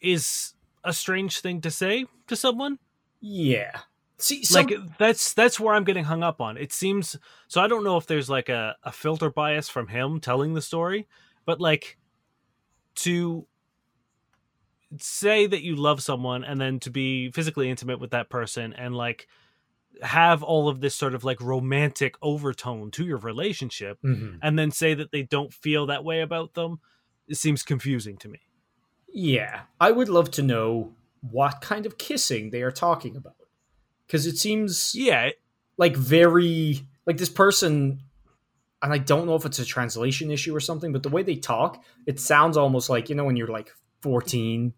[0.01, 2.77] is a strange thing to say to someone
[3.19, 3.81] yeah
[4.21, 4.65] See, some...
[4.65, 6.55] like that's that's where I'm getting hung up on.
[6.57, 7.17] It seems
[7.47, 7.59] so.
[7.59, 11.07] I don't know if there's like a, a filter bias from him telling the story,
[11.45, 11.97] but like
[12.97, 13.47] to
[14.99, 18.95] say that you love someone and then to be physically intimate with that person and
[18.95, 19.27] like
[20.01, 24.37] have all of this sort of like romantic overtone to your relationship mm-hmm.
[24.41, 26.79] and then say that they don't feel that way about them
[27.31, 28.39] it seems confusing to me.
[29.07, 29.61] Yeah.
[29.79, 33.35] I would love to know what kind of kissing they are talking about.
[34.05, 35.29] Because it seems yeah
[35.77, 38.01] like very like this person
[38.83, 41.35] and I don't know if it's a translation issue or something, but the way they
[41.35, 44.73] talk, it sounds almost like you know when you're like 14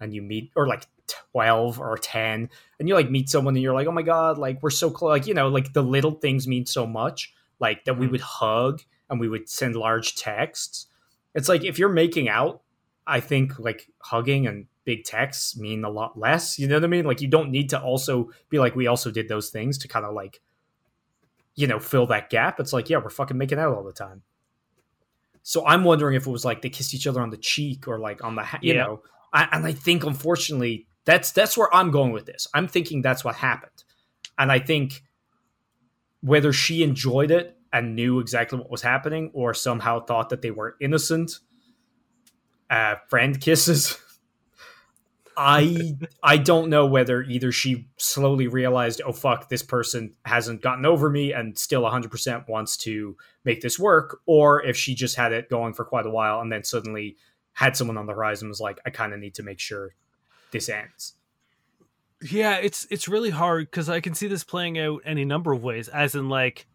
[0.00, 0.88] and you meet or like
[1.32, 2.48] 12 or 10
[2.78, 5.10] and you like meet someone and you're like, "Oh my god, like we're so close."
[5.10, 8.12] Like, you know, like the little things mean so much, like that we mm-hmm.
[8.12, 10.86] would hug and we would send large texts.
[11.34, 12.62] It's like if you're making out,
[13.06, 16.58] I think like hugging and big texts mean a lot less.
[16.58, 17.04] You know what I mean?
[17.04, 20.04] Like you don't need to also be like we also did those things to kind
[20.04, 20.40] of like
[21.54, 22.58] you know fill that gap.
[22.58, 24.22] It's like yeah, we're fucking making out all the time.
[25.44, 27.98] So I'm wondering if it was like they kissed each other on the cheek or
[27.98, 28.84] like on the you yeah.
[28.84, 29.02] know.
[29.32, 32.46] I, and I think unfortunately that's that's where I'm going with this.
[32.54, 33.84] I'm thinking that's what happened.
[34.38, 35.02] And I think
[36.20, 40.50] whether she enjoyed it and knew exactly what was happening or somehow thought that they
[40.50, 41.40] were innocent
[42.70, 43.98] uh, friend kisses.
[45.36, 50.84] I I don't know whether either she slowly realized, oh fuck, this person hasn't gotten
[50.84, 55.32] over me and still 100% wants to make this work, or if she just had
[55.32, 57.16] it going for quite a while and then suddenly
[57.54, 59.94] had someone on the horizon was like, I kind of need to make sure
[60.52, 61.14] this ends.
[62.22, 65.62] Yeah, it's it's really hard because I can see this playing out any number of
[65.62, 65.88] ways.
[65.88, 66.66] As in, like,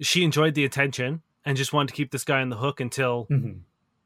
[0.00, 3.26] she enjoyed the attention and just wanted to keep this guy on the hook until
[3.28, 3.58] mm-hmm.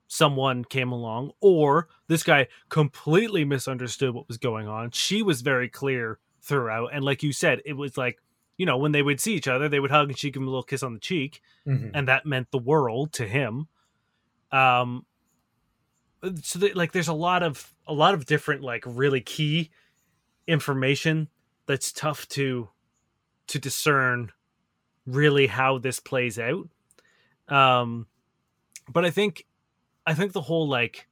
[0.06, 4.90] someone came along, or this guy completely misunderstood what was going on.
[4.90, 8.18] She was very clear throughout, and like you said, it was like
[8.56, 10.48] you know when they would see each other, they would hug and she give him
[10.48, 11.90] a little kiss on the cheek, mm-hmm.
[11.92, 13.68] and that meant the world to him.
[14.50, 15.04] Um,
[16.42, 19.70] so that, like there's a lot of a lot of different like really key
[20.46, 21.28] information
[21.66, 22.68] that's tough to
[23.48, 24.30] to discern
[25.06, 26.68] really how this plays out.
[27.48, 28.06] Um,
[28.88, 29.46] but I think,
[30.06, 31.08] I think the whole like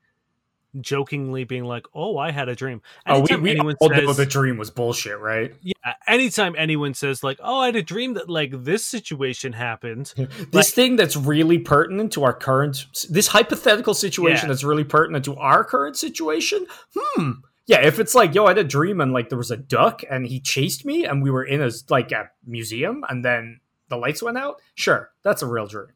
[0.81, 4.13] jokingly being like, "Oh, I had a dream." Anytime oh, we, we all says, know
[4.13, 5.55] the dream was bullshit, right?
[5.63, 5.73] Yeah.
[6.07, 10.49] Anytime anyone says like, "Oh, I had a dream that like this situation happened," this
[10.53, 14.53] like, thing that's really pertinent to our current, this hypothetical situation yeah.
[14.53, 16.67] that's really pertinent to our current situation.
[16.97, 17.31] Hmm.
[17.67, 20.03] Yeah, if it's like, yo, I had a dream and like there was a duck
[20.09, 23.97] and he chased me and we were in a like a museum and then the
[23.97, 25.89] lights went out, sure, that's a real dream.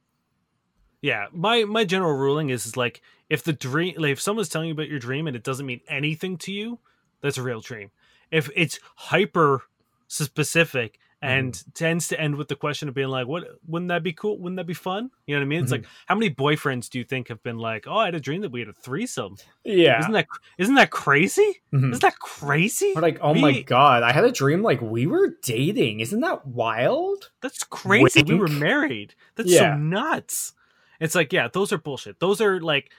[1.03, 4.69] Yeah, my my general ruling is, is like if the dream, like if someone's telling
[4.69, 6.79] you about your dream and it doesn't mean anything to you,
[7.21, 7.91] that's a real dream.
[8.31, 9.63] If it's hyper
[10.09, 14.03] specific and mm tends to end with the question of being like, "What wouldn't that
[14.03, 14.39] be cool?
[14.39, 15.63] Wouldn't that be fun?" You know what I mean?
[15.63, 15.83] It's mm-hmm.
[15.83, 18.41] like how many boyfriends do you think have been like, "Oh, I had a dream
[18.43, 20.27] that we had a threesome." Yeah, isn't that
[20.59, 21.61] isn't that crazy?
[21.73, 21.93] Mm-hmm.
[21.93, 22.93] Isn't that crazy?
[22.97, 26.01] Or like, oh Me, my god, I had a dream like we were dating.
[26.01, 27.31] Isn't that wild?
[27.41, 28.21] That's crazy.
[28.21, 28.29] Wink.
[28.29, 29.15] We were married.
[29.37, 29.75] That's yeah.
[29.75, 30.53] so nuts.
[31.01, 32.21] It's like, yeah, those are bullshit.
[32.21, 32.91] Those are like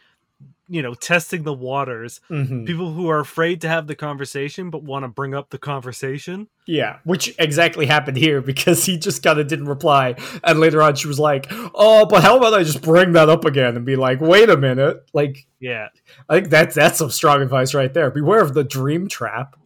[0.72, 2.22] you know testing the waters.
[2.30, 2.66] Mm-hmm.
[2.66, 6.48] people who are afraid to have the conversation but want to bring up the conversation.
[6.66, 10.16] Yeah which exactly happened here because he just kind of didn't reply.
[10.44, 13.44] And later on she was like oh but how about i just bring that up
[13.46, 15.90] again and be like wait a minute like yeah.
[16.28, 18.10] I think that's that's some strong advice right there.
[18.10, 19.58] Beware of the dream trap.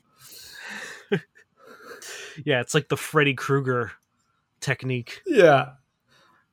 [2.44, 3.92] Yeah it's like the freddy krueger
[4.60, 5.22] technique.
[5.26, 5.70] Yeah.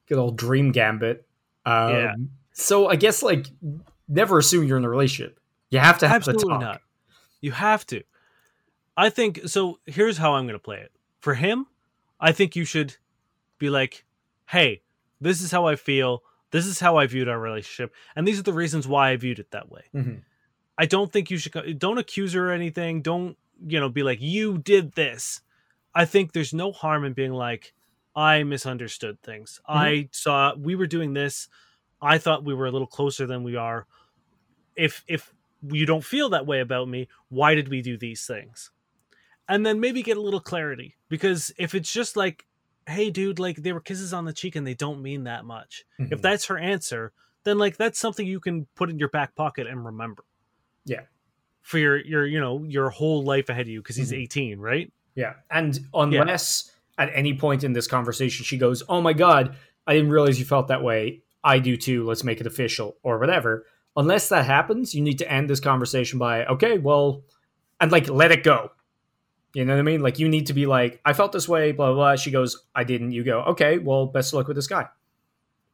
[0.07, 1.27] Good old dream gambit
[1.65, 2.15] um, yeah
[2.53, 3.47] so i guess like
[4.13, 5.41] never assume you're in a relationship.
[5.71, 6.61] You have to have Absolutely the talk.
[6.61, 6.81] Not.
[7.41, 8.03] You have to.
[8.97, 9.79] I think so.
[9.87, 10.93] Here's how I'm going to play it.
[11.21, 11.67] For him,
[12.21, 12.97] I think you should
[13.59, 14.05] be like,
[14.47, 14.83] "Hey,
[15.21, 16.23] this is how I feel.
[16.51, 19.39] This is how I viewed our relationship, and these are the reasons why I viewed
[19.39, 20.17] it that way." Mm-hmm.
[20.77, 21.79] I don't think you should.
[21.79, 23.01] Don't accuse her or anything.
[23.01, 23.89] Don't you know?
[23.89, 25.41] Be like, "You did this."
[25.95, 27.75] I think there's no harm in being like,
[28.15, 29.61] "I misunderstood things.
[29.69, 29.79] Mm-hmm.
[29.79, 31.49] I saw we were doing this.
[32.01, 33.87] I thought we were a little closer than we are."
[34.77, 35.33] if if
[35.71, 38.71] you don't feel that way about me, why did we do these things?
[39.49, 42.47] And then maybe get a little clarity because if it's just like,
[42.87, 45.85] hey, dude, like they were kisses on the cheek and they don't mean that much.
[46.01, 46.13] Mm-hmm.
[46.13, 47.13] If that's her answer,
[47.45, 50.25] then like that's something you can put in your back pocket and remember.
[50.85, 51.03] Yeah.
[51.61, 54.23] For your your you know your whole life ahead of you because he's mm-hmm.
[54.23, 54.93] 18, right?
[55.15, 55.35] Yeah.
[55.51, 56.72] And unless.
[56.99, 60.45] At any point in this conversation she goes, "Oh my god, I didn't realize you
[60.45, 61.23] felt that way.
[61.45, 62.05] I do too.
[62.05, 66.19] Let's make it official," or whatever unless that happens, you need to end this conversation
[66.19, 67.23] by, okay, well,
[67.81, 68.71] and like let it go.
[69.55, 70.01] You know what I mean?
[70.01, 71.95] Like you need to be like, I felt this way, blah blah.
[71.95, 72.17] blah.
[72.17, 73.13] She goes, I didn't.
[73.13, 74.87] You go, okay, well, best of luck with this guy.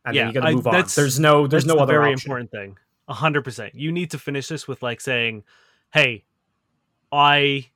[0.04, 0.84] And yeah, then you got to move on.
[0.96, 2.28] There's no, there's no other very option.
[2.28, 2.78] important thing.
[3.06, 3.74] A hundred percent.
[3.74, 5.44] You need to finish this with like saying,
[5.92, 6.24] "Hey,
[7.12, 7.68] I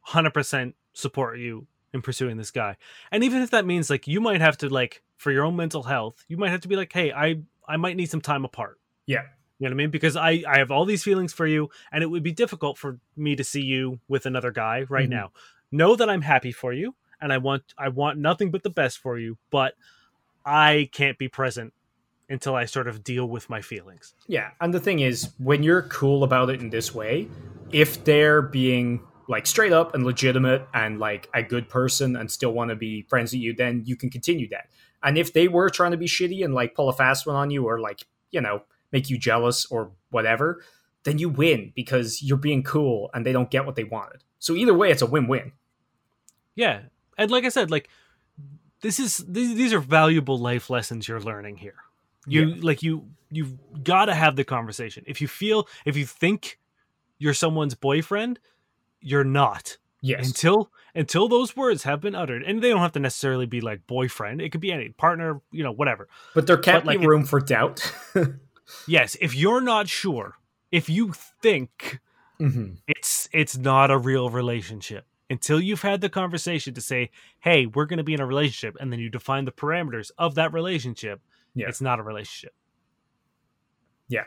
[0.00, 2.76] hundred percent support you in pursuing this guy."
[3.10, 5.84] And even if that means like you might have to like for your own mental
[5.84, 8.78] health, you might have to be like, "Hey, I I might need some time apart."
[9.06, 9.22] Yeah.
[9.58, 9.90] You know what I mean?
[9.90, 12.98] Because I I have all these feelings for you, and it would be difficult for
[13.16, 15.12] me to see you with another guy right mm-hmm.
[15.12, 15.32] now.
[15.70, 18.98] Know that I'm happy for you, and I want I want nothing but the best
[18.98, 19.74] for you, but
[20.44, 21.72] I can't be present
[22.28, 24.14] until I sort of deal with my feelings.
[24.26, 27.28] Yeah, and the thing is, when you're cool about it in this way,
[27.70, 32.52] if they're being like straight up and legitimate and like a good person and still
[32.52, 34.68] want to be friends with you, then you can continue that.
[35.02, 37.50] And if they were trying to be shitty and like pull a fast one on
[37.50, 38.62] you or like, you know,
[38.92, 40.62] make you jealous or whatever,
[41.04, 44.22] then you win because you're being cool and they don't get what they wanted.
[44.38, 45.52] So either way, it's a win-win.
[46.54, 46.82] Yeah,
[47.18, 47.88] and like I said, like
[48.80, 51.76] this is these, these are valuable life lessons you're learning here.
[52.26, 52.56] You yeah.
[52.62, 55.04] like you you've got to have the conversation.
[55.06, 56.58] If you feel if you think
[57.18, 58.38] you're someone's boyfriend,
[59.04, 59.78] you're not.
[60.00, 60.26] Yes.
[60.26, 63.86] Until until those words have been uttered, and they don't have to necessarily be like
[63.86, 64.42] boyfriend.
[64.42, 66.08] It could be any partner, you know, whatever.
[66.34, 67.90] But there can't but, be like, room for doubt.
[68.86, 70.34] yes, if you're not sure,
[70.70, 72.00] if you think
[72.38, 72.74] mm-hmm.
[72.86, 77.86] it's it's not a real relationship until you've had the conversation to say, "Hey, we're
[77.86, 81.20] going to be in a relationship," and then you define the parameters of that relationship.
[81.54, 81.68] Yeah.
[81.68, 82.52] It's not a relationship.
[84.08, 84.24] Yeah.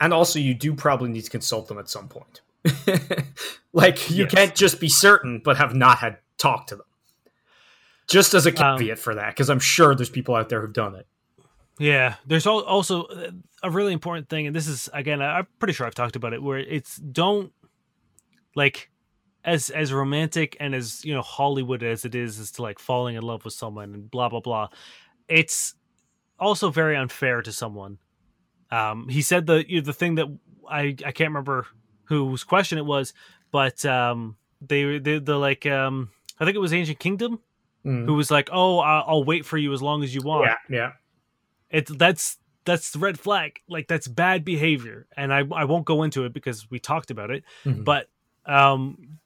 [0.00, 2.40] And also, you do probably need to consult them at some point.
[3.72, 4.34] like, you yes.
[4.34, 6.86] can't just be certain, but have not had talked to them.
[8.08, 10.60] Just as a um, caveat um, for that, because I'm sure there's people out there
[10.60, 11.06] who've done it.
[11.78, 13.30] Yeah, there's also uh,
[13.62, 16.42] a really important thing, and this is again, I'm pretty sure I've talked about it,
[16.42, 17.52] where it's don't
[18.54, 18.90] like
[19.44, 23.16] as as romantic and as you know Hollywood as it is, as to like falling
[23.16, 24.68] in love with someone and blah blah blah.
[25.28, 25.74] It's
[26.38, 27.98] also very unfair to someone.
[28.70, 30.26] Um, he said the you know, the thing that
[30.68, 31.66] I I can't remember
[32.10, 33.14] whose question it was,
[33.50, 37.40] but um, they they the like um, I think it was Ancient Kingdom,
[37.86, 38.04] mm.
[38.04, 40.76] who was like, "Oh, I'll, I'll, wait for you as long as you want." Yeah,
[40.76, 40.92] yeah.
[41.70, 43.60] It's that's that's the red flag.
[43.68, 47.30] Like that's bad behavior, and I I won't go into it because we talked about
[47.30, 47.44] it.
[47.64, 47.84] Mm-hmm.
[47.84, 48.08] But
[48.44, 49.18] um,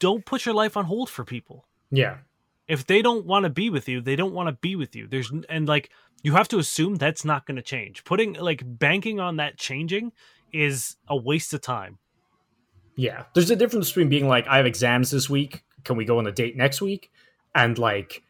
[0.00, 1.64] don't put your life on hold for people.
[1.90, 2.18] Yeah.
[2.66, 5.06] If they don't want to be with you, they don't want to be with you.
[5.06, 5.90] There's and like
[6.24, 8.02] you have to assume that's not going to change.
[8.02, 10.10] Putting like banking on that changing
[10.52, 11.98] is a waste of time.
[12.96, 13.24] Yeah.
[13.34, 15.64] There's a difference between being like, I have exams this week.
[15.84, 17.10] Can we go on a date next week?
[17.54, 18.22] And like,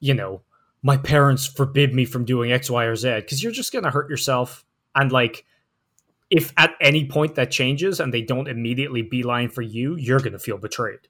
[0.00, 0.42] you know,
[0.82, 3.90] my parents forbid me from doing X, Y, or Z because you're just going to
[3.90, 4.64] hurt yourself.
[4.94, 5.44] And like,
[6.30, 10.32] if at any point that changes and they don't immediately beeline for you, you're going
[10.32, 11.00] to feel betrayed.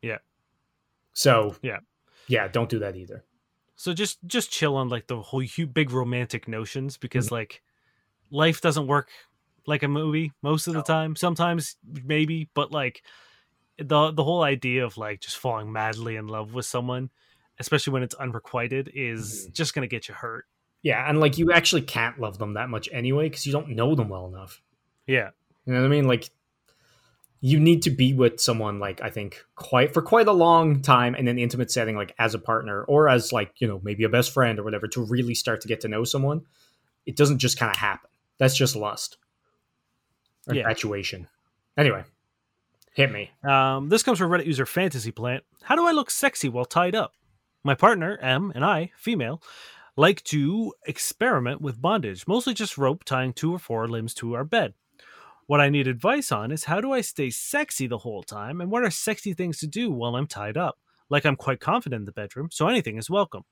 [0.00, 0.18] Yeah.
[1.12, 1.78] So, yeah.
[2.28, 3.24] Yeah, don't do that either.
[3.76, 7.36] So just just chill on like the whole big romantic notions because mm-hmm.
[7.36, 7.62] like
[8.30, 9.08] life doesn't work
[9.68, 11.14] like a movie most of the time.
[11.14, 13.02] Sometimes maybe, but like
[13.78, 17.10] the the whole idea of like just falling madly in love with someone,
[17.60, 19.52] especially when it's unrequited, is mm-hmm.
[19.52, 20.46] just gonna get you hurt.
[20.82, 23.94] Yeah, and like you actually can't love them that much anyway because you don't know
[23.94, 24.62] them well enough.
[25.06, 25.30] Yeah,
[25.66, 26.08] you know what I mean.
[26.08, 26.30] Like
[27.40, 31.14] you need to be with someone like I think quite for quite a long time
[31.14, 34.08] in an intimate setting, like as a partner or as like you know maybe a
[34.08, 36.46] best friend or whatever, to really start to get to know someone.
[37.04, 38.10] It doesn't just kind of happen.
[38.38, 39.18] That's just lust
[40.48, 40.62] or yeah.
[40.62, 41.28] infatuation.
[41.76, 42.02] Anyway,
[42.94, 43.30] hit me.
[43.44, 45.44] Um, this comes from Reddit user Fantasy Plant.
[45.62, 47.12] How do I look sexy while tied up?
[47.64, 49.42] My partner M and I, female,
[49.96, 54.44] like to experiment with bondage, mostly just rope tying two or four limbs to our
[54.44, 54.74] bed.
[55.46, 58.70] What I need advice on is how do I stay sexy the whole time and
[58.70, 60.78] what are sexy things to do while I'm tied up?
[61.10, 63.44] Like I'm quite confident in the bedroom, so anything is welcome.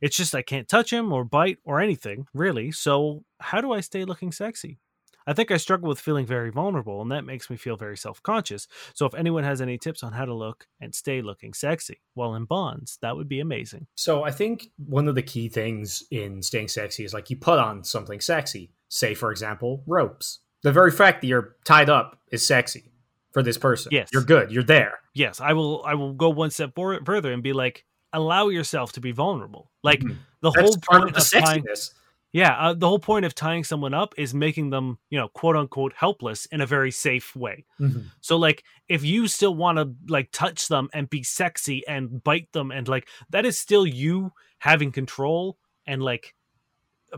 [0.00, 3.80] It's just I can't touch him or bite or anything, really, so how do I
[3.80, 4.78] stay looking sexy?
[5.26, 8.22] I think I struggle with feeling very vulnerable, and that makes me feel very self
[8.22, 8.66] conscious.
[8.94, 12.34] So, if anyone has any tips on how to look and stay looking sexy while
[12.34, 13.86] in bonds, that would be amazing.
[13.94, 17.58] So, I think one of the key things in staying sexy is like you put
[17.58, 18.70] on something sexy.
[18.88, 22.90] Say, for example, ropes the very fact that you're tied up is sexy
[23.32, 23.90] for this person.
[23.92, 24.50] Yes, you're good.
[24.50, 24.98] You're there.
[25.14, 25.84] Yes, I will.
[25.84, 29.70] I will go one step for, further and be like, allow yourself to be vulnerable.
[29.84, 30.16] Like mm-hmm.
[30.40, 31.64] the That's whole point of, of tying,
[32.34, 35.54] yeah, uh, the whole point of tying someone up is making them, you know, quote
[35.54, 37.64] unquote, helpless in a very safe way.
[37.78, 38.08] Mm-hmm.
[38.20, 42.50] So, like, if you still want to like touch them and be sexy and bite
[42.50, 46.34] them and like that is still you having control and like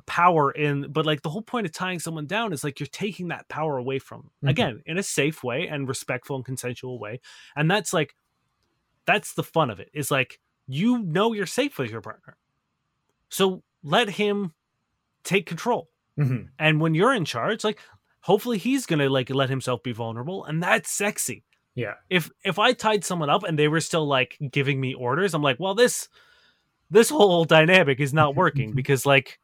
[0.05, 3.29] power in but like the whole point of tying someone down is like you're taking
[3.29, 4.49] that power away from them mm-hmm.
[4.49, 7.19] again in a safe way and respectful and consensual way
[7.57, 8.15] and that's like
[9.07, 12.37] that's the fun of it is like you know you're safe with your partner
[13.31, 14.53] so let him
[15.27, 16.47] take control mm-hmm.
[16.59, 17.79] and when you're in charge like
[18.21, 22.73] hopefully he's gonna like let himself be vulnerable and that's sexy yeah if if i
[22.73, 26.09] tied someone up and they were still like giving me orders i'm like well this
[26.91, 29.39] this whole dynamic is not working because like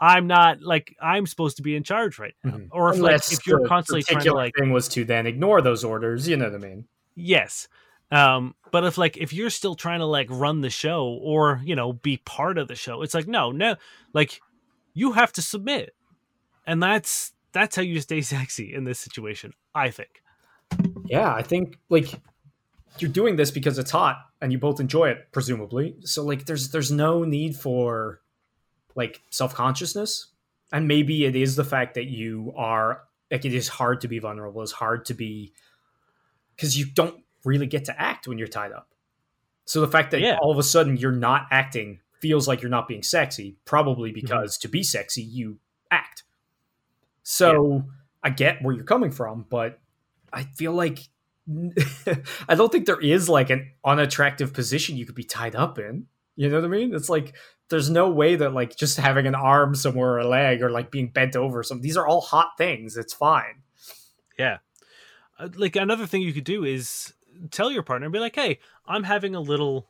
[0.00, 2.52] I'm not like I'm supposed to be in charge right now.
[2.52, 2.66] Mm-hmm.
[2.70, 5.60] Or if Unless like if you're constantly trying to like thing was to then ignore
[5.60, 6.84] those orders, you know what I mean?
[7.16, 7.66] Yes.
[8.10, 11.74] Um, but if like if you're still trying to like run the show or you
[11.76, 13.76] know be part of the show, it's like no, no,
[14.14, 14.40] like
[14.98, 15.94] you have to submit,
[16.66, 19.52] and that's that's how you stay sexy in this situation.
[19.74, 20.22] I think.
[21.06, 22.12] Yeah, I think like
[22.98, 25.96] you're doing this because it's hot and you both enjoy it, presumably.
[26.00, 28.20] So like there's there's no need for
[28.94, 30.26] like self-consciousness
[30.72, 34.18] and maybe it is the fact that you are like it is hard to be
[34.18, 35.52] vulnerable it's hard to be
[36.56, 38.88] because you don't really get to act when you're tied up
[39.64, 40.36] so the fact that yeah.
[40.42, 44.20] all of a sudden you're not acting feels like you're not being sexy probably mm-hmm.
[44.20, 44.62] because mm-hmm.
[44.62, 45.58] to be sexy you
[45.90, 46.24] act
[47.22, 47.80] so yeah.
[48.24, 49.78] i get where you're coming from but
[50.32, 51.08] i feel like
[52.48, 56.06] I don't think there is like an unattractive position you could be tied up in.
[56.36, 56.94] You know what I mean?
[56.94, 57.34] It's like
[57.68, 60.90] there's no way that like just having an arm somewhere or a leg or like
[60.90, 61.82] being bent over something.
[61.82, 62.96] These are all hot things.
[62.96, 63.62] It's fine.
[64.38, 64.58] Yeah.
[65.38, 67.12] Uh, like another thing you could do is
[67.50, 69.88] tell your partner be like, "Hey, I'm having a little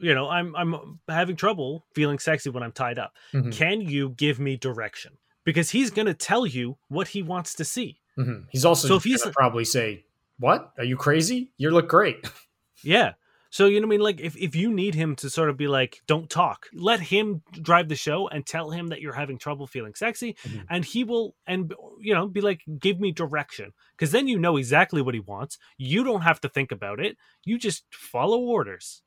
[0.00, 3.14] you know, I'm I'm having trouble feeling sexy when I'm tied up.
[3.32, 3.50] Mm-hmm.
[3.50, 7.64] Can you give me direction?" Because he's going to tell you what he wants to
[7.64, 8.00] see.
[8.16, 8.44] Mm-hmm.
[8.50, 10.04] He's also so if he's probably say,
[10.38, 10.72] "What?
[10.78, 11.52] Are you crazy?
[11.56, 12.24] You look great."
[12.84, 13.12] Yeah.
[13.52, 14.00] So you know what I mean?
[14.00, 17.42] Like if, if you need him to sort of be like, don't talk, let him
[17.60, 20.60] drive the show and tell him that you're having trouble feeling sexy, mm-hmm.
[20.70, 24.56] and he will and you know be like, give me direction, because then you know
[24.56, 25.58] exactly what he wants.
[25.76, 27.18] You don't have to think about it.
[27.44, 29.02] You just follow orders.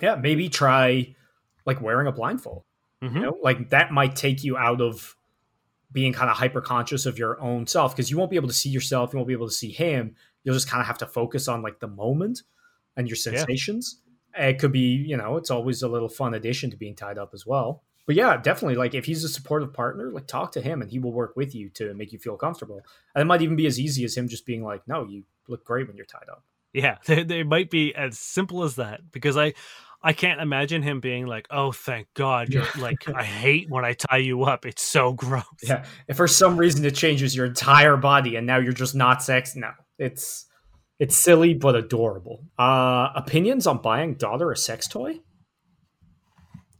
[0.00, 1.14] Yeah, maybe try
[1.66, 2.64] like wearing a blindfold.
[3.02, 3.16] Mm-hmm.
[3.16, 5.16] You know, like that might take you out of
[5.92, 8.54] being kind of hyper conscious of your own self because you won't be able to
[8.54, 9.12] see yourself.
[9.12, 10.14] You won't be able to see him.
[10.44, 12.42] You'll just kind of have to focus on like the moment
[12.96, 14.00] and your sensations.
[14.36, 14.48] Yeah.
[14.48, 17.34] It could be, you know, it's always a little fun addition to being tied up
[17.34, 17.82] as well.
[18.06, 18.76] But yeah, definitely.
[18.76, 21.54] Like if he's a supportive partner, like talk to him and he will work with
[21.54, 22.82] you to make you feel comfortable.
[23.14, 25.64] And it might even be as easy as him just being like, "No, you look
[25.64, 29.36] great when you're tied up." Yeah, they, they might be as simple as that because
[29.36, 29.54] I
[30.04, 33.94] I can't imagine him being like, "Oh, thank God!" You're like, I hate when I
[33.94, 34.66] tie you up.
[34.66, 35.44] It's so gross.
[35.62, 39.22] Yeah, if for some reason it changes your entire body and now you're just not
[39.22, 40.46] sex, no, it's
[40.98, 42.44] it's silly but adorable.
[42.58, 45.20] Uh, opinions on buying daughter a sex toy?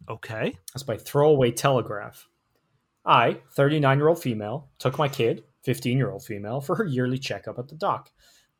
[0.09, 0.57] Okay.
[0.73, 2.29] That's by Throwaway Telegraph.
[3.05, 7.19] I, 39 year old female, took my kid, 15 year old female, for her yearly
[7.19, 8.11] checkup at the doc.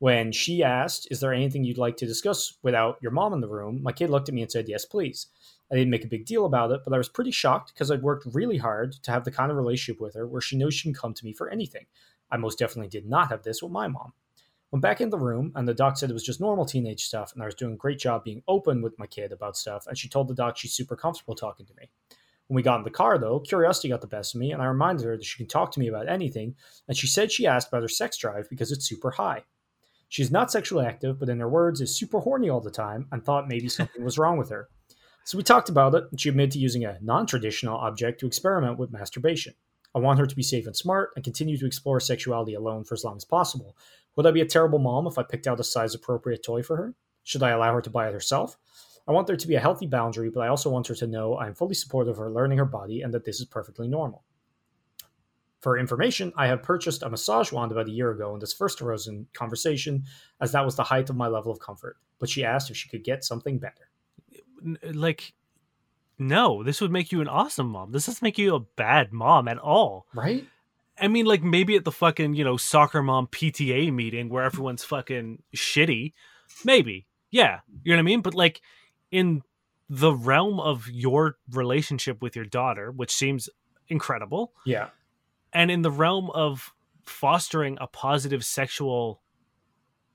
[0.03, 3.47] When she asked, Is there anything you'd like to discuss without your mom in the
[3.47, 3.81] room?
[3.81, 5.27] my kid looked at me and said, Yes, please.
[5.71, 8.01] I didn't make a big deal about it, but I was pretty shocked because I'd
[8.01, 10.89] worked really hard to have the kind of relationship with her where she knows she
[10.89, 11.85] can come to me for anything.
[12.29, 14.11] I most definitely did not have this with my mom.
[14.71, 17.31] Went back in the room, and the doc said it was just normal teenage stuff,
[17.33, 19.87] and I was doing a great job being open with my kid about stuff.
[19.87, 21.89] And she told the doc she's super comfortable talking to me.
[22.47, 24.65] When we got in the car, though, curiosity got the best of me, and I
[24.65, 26.55] reminded her that she can talk to me about anything.
[26.89, 29.45] And she said she asked about her sex drive because it's super high.
[30.13, 33.25] She's not sexually active, but in her words, is super horny all the time, and
[33.25, 34.69] thought maybe something was wrong with her.
[35.23, 38.27] So we talked about it, and she admitted to using a non traditional object to
[38.27, 39.55] experiment with masturbation.
[39.95, 42.93] I want her to be safe and smart and continue to explore sexuality alone for
[42.93, 43.75] as long as possible,
[44.15, 46.77] would I be a terrible mom if I picked out a size appropriate toy for
[46.77, 46.93] her?
[47.23, 48.55] Should I allow her to buy it herself?
[49.07, 51.39] I want there to be a healthy boundary, but I also want her to know
[51.39, 54.25] I'm fully supportive of her learning her body and that this is perfectly normal.
[55.63, 58.81] For information, I have purchased a massage wand about a year ago, and this first
[58.81, 60.03] arose in conversation
[60.41, 61.95] as that was the height of my level of comfort.
[62.19, 63.89] But she asked if she could get something better.
[64.61, 65.33] Uh, like,
[66.19, 67.93] no, this would make you an awesome mom.
[67.93, 70.05] This doesn't make you a bad mom at all.
[70.13, 70.45] Right?
[70.99, 74.83] I mean, like maybe at the fucking you know soccer mom PTA meeting where everyone's
[74.83, 76.11] fucking shitty,
[76.65, 78.21] maybe, yeah, you know what I mean.
[78.21, 78.59] But like
[79.11, 79.43] in
[79.89, 83.49] the realm of your relationship with your daughter, which seems
[83.87, 84.89] incredible, yeah,
[85.53, 86.73] and in the realm of
[87.05, 89.21] fostering a positive sexual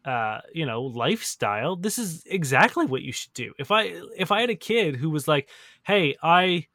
[0.05, 4.41] uh you know lifestyle this is exactly what you should do if i if i
[4.41, 5.49] had a kid who was like
[5.83, 6.67] hey i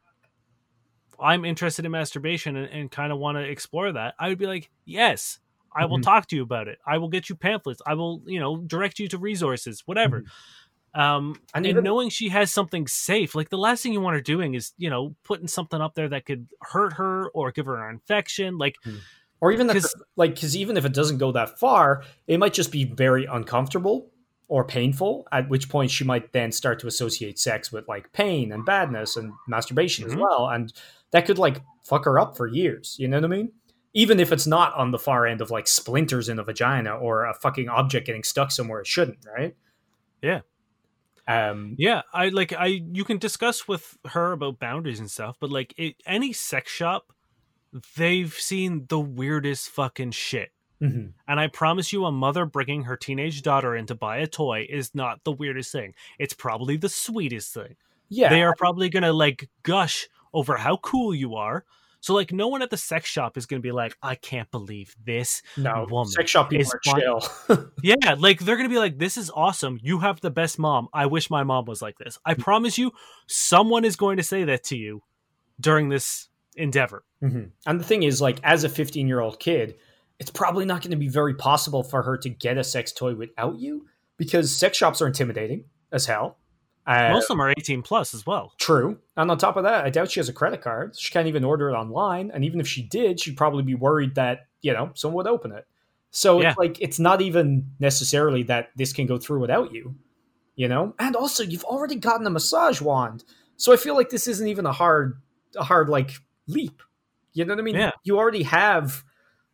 [1.20, 4.46] I'm interested in masturbation and, and kind of want to explore that, I would be
[4.46, 5.40] like, yes,
[5.76, 6.04] I will mm-hmm.
[6.04, 6.80] talk to you about it.
[6.86, 7.82] I will get you pamphlets.
[7.86, 10.20] I will, you know, direct you to resources, whatever.
[10.20, 10.28] Mm-hmm.
[10.96, 14.16] Um, and, and even, knowing she has something safe, like the last thing you want
[14.16, 17.66] her doing is, you know, putting something up there that could hurt her or give
[17.66, 18.98] her an infection, like, mm-hmm.
[19.42, 19.84] or even that,
[20.16, 24.12] like, because even if it doesn't go that far, it might just be very uncomfortable
[24.48, 25.28] or painful.
[25.32, 29.18] At which point she might then start to associate sex with like pain and badness
[29.18, 30.14] and masturbation mm-hmm.
[30.14, 30.72] as well, and
[31.10, 32.96] that could like fuck her up for years.
[33.00, 33.52] You know what I mean?
[33.96, 37.26] Even if it's not on the far end of like splinters in the vagina or
[37.26, 39.56] a fucking object getting stuck somewhere it shouldn't, right?
[40.22, 40.42] Yeah.
[41.28, 45.50] Um, yeah, I like I you can discuss with her about boundaries and stuff, but
[45.50, 47.14] like it, any sex shop,
[47.96, 50.52] they've seen the weirdest fucking shit.
[50.82, 51.08] Mm-hmm.
[51.28, 54.68] And I promise you, a mother bringing her teenage daughter in to buy a toy
[54.70, 55.94] is not the weirdest thing.
[56.20, 57.78] It's probably the sweetest thing.
[58.10, 61.64] Yeah, they are probably gonna like gush over how cool you are.
[62.04, 64.94] So like no one at the sex shop is gonna be like, I can't believe
[65.06, 66.12] this no, woman.
[66.12, 67.72] Sex shop people are chill.
[67.82, 69.80] yeah, like they're gonna be like, This is awesome.
[69.82, 70.90] You have the best mom.
[70.94, 72.20] I wish my mom was like this.
[72.26, 72.92] I promise you,
[73.28, 75.02] someone is going to say that to you
[75.62, 76.28] during this
[76.58, 77.06] endeavor.
[77.24, 77.46] Mm-hmm.
[77.66, 79.76] And the thing is, like, as a 15 year old kid,
[80.20, 83.16] it's probably not going to be very possible for her to get a sex toy
[83.16, 83.88] without you
[84.18, 86.38] because sex shops are intimidating as hell.
[86.86, 88.54] Uh, Most of them are 18 plus as well.
[88.58, 88.98] True.
[89.16, 90.96] And on top of that, I doubt she has a credit card.
[90.98, 92.30] She can't even order it online.
[92.32, 95.52] And even if she did, she'd probably be worried that, you know, someone would open
[95.52, 95.66] it.
[96.16, 96.50] So yeah.
[96.50, 99.96] it's like it's not even necessarily that this can go through without you,
[100.56, 100.94] you know.
[101.00, 103.24] And also, you've already gotten a massage wand,
[103.58, 105.20] so I feel like this isn't even a hard,
[105.58, 106.12] a hard like
[106.48, 106.84] leap.
[107.34, 107.76] You know what I mean?
[107.76, 107.92] Yeah.
[108.04, 109.04] You already have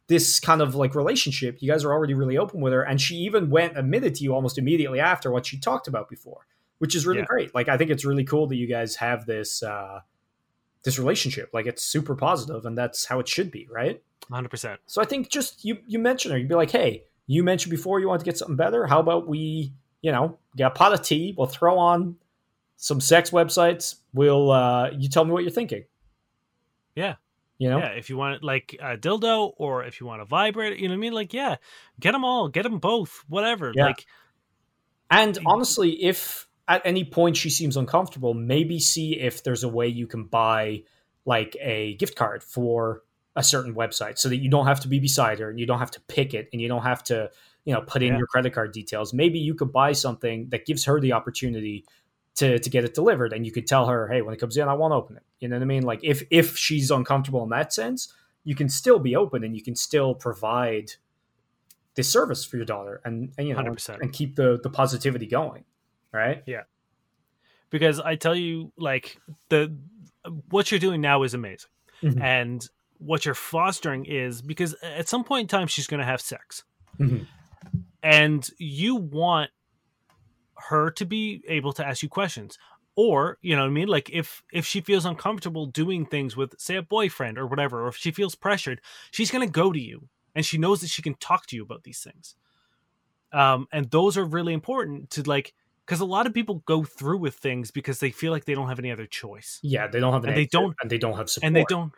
[0.07, 1.61] this kind of like relationship.
[1.61, 4.35] You guys are already really open with her, and she even went admitted to you
[4.35, 6.45] almost immediately after what she talked about before,
[6.79, 7.25] which is really yeah.
[7.25, 7.55] great.
[7.55, 9.99] Like I think it's really cool that you guys have this uh
[10.83, 11.51] this relationship.
[11.53, 14.01] Like it's super positive, and that's how it should be, right?
[14.29, 14.79] Hundred percent.
[14.87, 17.99] So I think just you you mention her, you'd be like, hey, you mentioned before
[17.99, 18.87] you want to get something better.
[18.87, 21.33] How about we, you know, get a pot of tea.
[21.37, 22.15] We'll throw on
[22.77, 23.95] some sex websites.
[24.13, 25.83] We'll uh you tell me what you're thinking.
[26.95, 27.15] Yeah.
[27.59, 27.79] You know?
[27.79, 30.93] Yeah, if you want like a dildo or if you want to vibrate, you know
[30.93, 31.13] what I mean?
[31.13, 31.57] Like, yeah,
[31.99, 33.73] get them all, get them both, whatever.
[33.75, 33.87] Yeah.
[33.87, 34.05] Like,
[35.11, 39.87] and honestly, if at any point she seems uncomfortable, maybe see if there's a way
[39.87, 40.83] you can buy
[41.25, 43.01] like a gift card for
[43.35, 45.79] a certain website so that you don't have to be beside her and you don't
[45.79, 47.29] have to pick it and you don't have to,
[47.65, 48.17] you know, put in yeah.
[48.19, 49.13] your credit card details.
[49.13, 51.85] Maybe you could buy something that gives her the opportunity
[52.35, 54.67] to to get it delivered and you could tell her, "Hey, when it comes in,
[54.67, 55.83] I want to open it." You know what I mean?
[55.83, 58.13] Like if if she's uncomfortable in that sense,
[58.43, 60.93] you can still be open and you can still provide
[61.95, 63.99] this service for your daughter and, and you know 100%.
[63.99, 65.65] and keep the the positivity going
[66.11, 66.43] right?
[66.45, 66.63] Yeah.
[67.69, 69.75] Because I tell you, like the
[70.49, 71.69] what you're doing now is amazing,
[72.01, 72.21] mm-hmm.
[72.21, 76.19] and what you're fostering is because at some point in time she's going to have
[76.19, 76.63] sex,
[76.99, 77.23] mm-hmm.
[78.01, 79.51] and you want
[80.55, 82.57] her to be able to ask you questions
[82.95, 86.53] or you know what i mean like if if she feels uncomfortable doing things with
[86.59, 88.81] say a boyfriend or whatever or if she feels pressured
[89.11, 91.63] she's going to go to you and she knows that she can talk to you
[91.63, 92.35] about these things
[93.31, 95.53] um and those are really important to like
[95.89, 98.69] because a lot of people go through with things because they feel like they don't
[98.69, 99.59] have any other choice.
[99.63, 101.47] Yeah, they don't have an and they don't and they don't have support.
[101.47, 101.91] And they don't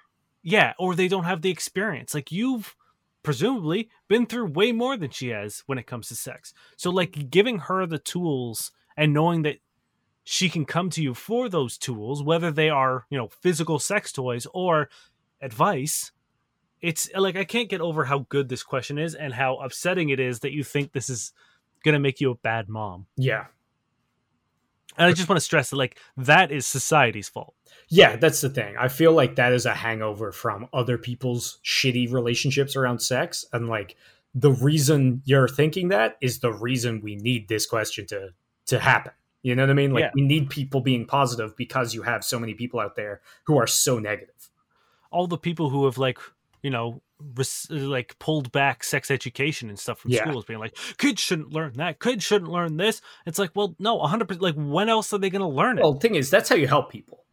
[0.43, 2.13] yeah, or they don't have the experience.
[2.13, 2.77] Like you've
[3.21, 6.53] presumably been through way more than she has when it comes to sex.
[6.77, 9.57] So like giving her the tools and knowing that
[10.23, 14.13] she can come to you for those tools, whether they are, you know, physical sex
[14.13, 14.87] toys or
[15.41, 16.13] advice,
[16.79, 20.19] it's like I can't get over how good this question is and how upsetting it
[20.21, 21.33] is that you think this is
[21.83, 23.07] going to make you a bad mom.
[23.17, 23.47] Yeah.
[24.97, 27.55] And I just want to stress that like that is society's fault.
[27.89, 28.75] Yeah, that's the thing.
[28.79, 33.67] I feel like that is a hangover from other people's shitty relationships around sex and
[33.67, 33.97] like
[34.33, 38.29] the reason you're thinking that is the reason we need this question to
[38.67, 39.13] to happen.
[39.43, 39.91] You know what I mean?
[39.91, 40.11] Like yeah.
[40.13, 43.67] we need people being positive because you have so many people out there who are
[43.67, 44.49] so negative.
[45.09, 46.19] All the people who have like,
[46.61, 47.01] you know,
[47.69, 50.23] like pulled back sex education and stuff from yeah.
[50.23, 53.01] schools, being like, kids shouldn't learn that, kids shouldn't learn this.
[53.25, 54.41] It's like, well, no, 100%.
[54.41, 55.81] Like, when else are they going to learn it?
[55.81, 57.23] Well, the thing is, that's how you help people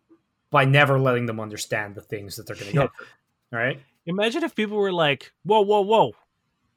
[0.51, 2.83] by never letting them understand the things that they're going to yeah.
[2.85, 3.59] go through.
[3.59, 3.81] Right?
[4.07, 6.13] Imagine if people were like, whoa, whoa, whoa,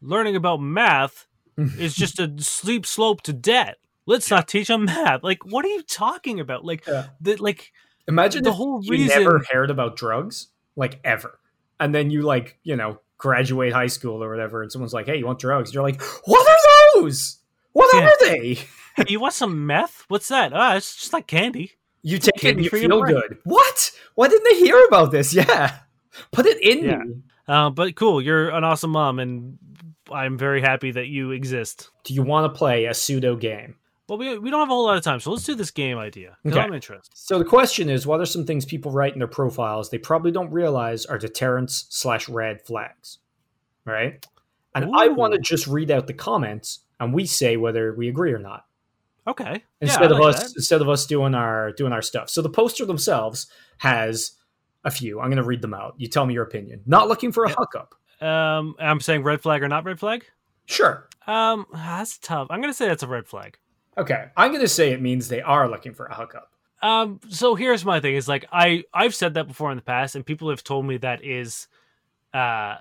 [0.02, 3.78] learning about math is just a sleep slope to debt.
[4.06, 5.24] Let's not teach them math.
[5.24, 6.66] Like, what are you talking about?
[6.66, 7.08] Like, yeah.
[7.20, 7.72] the, like,
[8.08, 11.40] imagine the whole you reason never heard about drugs, like ever
[11.82, 15.18] and then you like you know graduate high school or whatever, and someone's like, "Hey,
[15.18, 17.40] you want drugs?" You're like, "What are those?
[17.74, 18.08] What yeah.
[18.08, 18.54] are they?"
[18.96, 20.06] hey, you want some meth?
[20.08, 20.54] What's that?
[20.54, 21.74] Ah, it's just like candy.
[22.04, 23.40] You take candy it and you feel good.
[23.44, 23.92] What?
[24.16, 25.34] Why didn't they hear about this?
[25.42, 25.80] Yeah,
[26.32, 26.98] put it in yeah.
[26.98, 27.16] me.
[27.48, 29.58] Uh, but cool, you're an awesome mom, and
[30.12, 31.90] I'm very happy that you exist.
[32.04, 33.76] Do you want to play a pseudo game?
[34.12, 35.98] Well, we, we don't have a whole lot of time, so let's do this game
[35.98, 36.36] idea.
[36.46, 36.60] Okay.
[36.60, 37.18] I'm interested.
[37.18, 40.32] So the question is, what are some things people write in their profiles they probably
[40.32, 43.20] don't realize are deterrents slash red flags?
[43.86, 44.28] Right?
[44.76, 44.94] And Ooh.
[44.98, 48.38] I want to just read out the comments and we say whether we agree or
[48.38, 48.66] not.
[49.28, 49.64] Okay.
[49.80, 50.58] Instead yeah, of like us that.
[50.58, 52.30] instead of us doing our doing our stuff.
[52.30, 53.48] So the poster themselves
[53.78, 54.34] has
[54.84, 55.22] a few.
[55.22, 55.96] I'm gonna read them out.
[55.98, 56.82] You tell me your opinion.
[56.86, 57.96] Not looking for a hookup.
[58.20, 60.26] Um I'm saying red flag or not red flag?
[60.66, 61.08] Sure.
[61.28, 62.48] Um that's tough.
[62.50, 63.58] I'm gonna say that's a red flag.
[63.98, 66.52] Okay, I'm going to say it means they are looking for a hookup.
[66.82, 70.16] Um, so here's my thing: is like I I've said that before in the past,
[70.16, 71.68] and people have told me that is
[72.34, 72.78] uh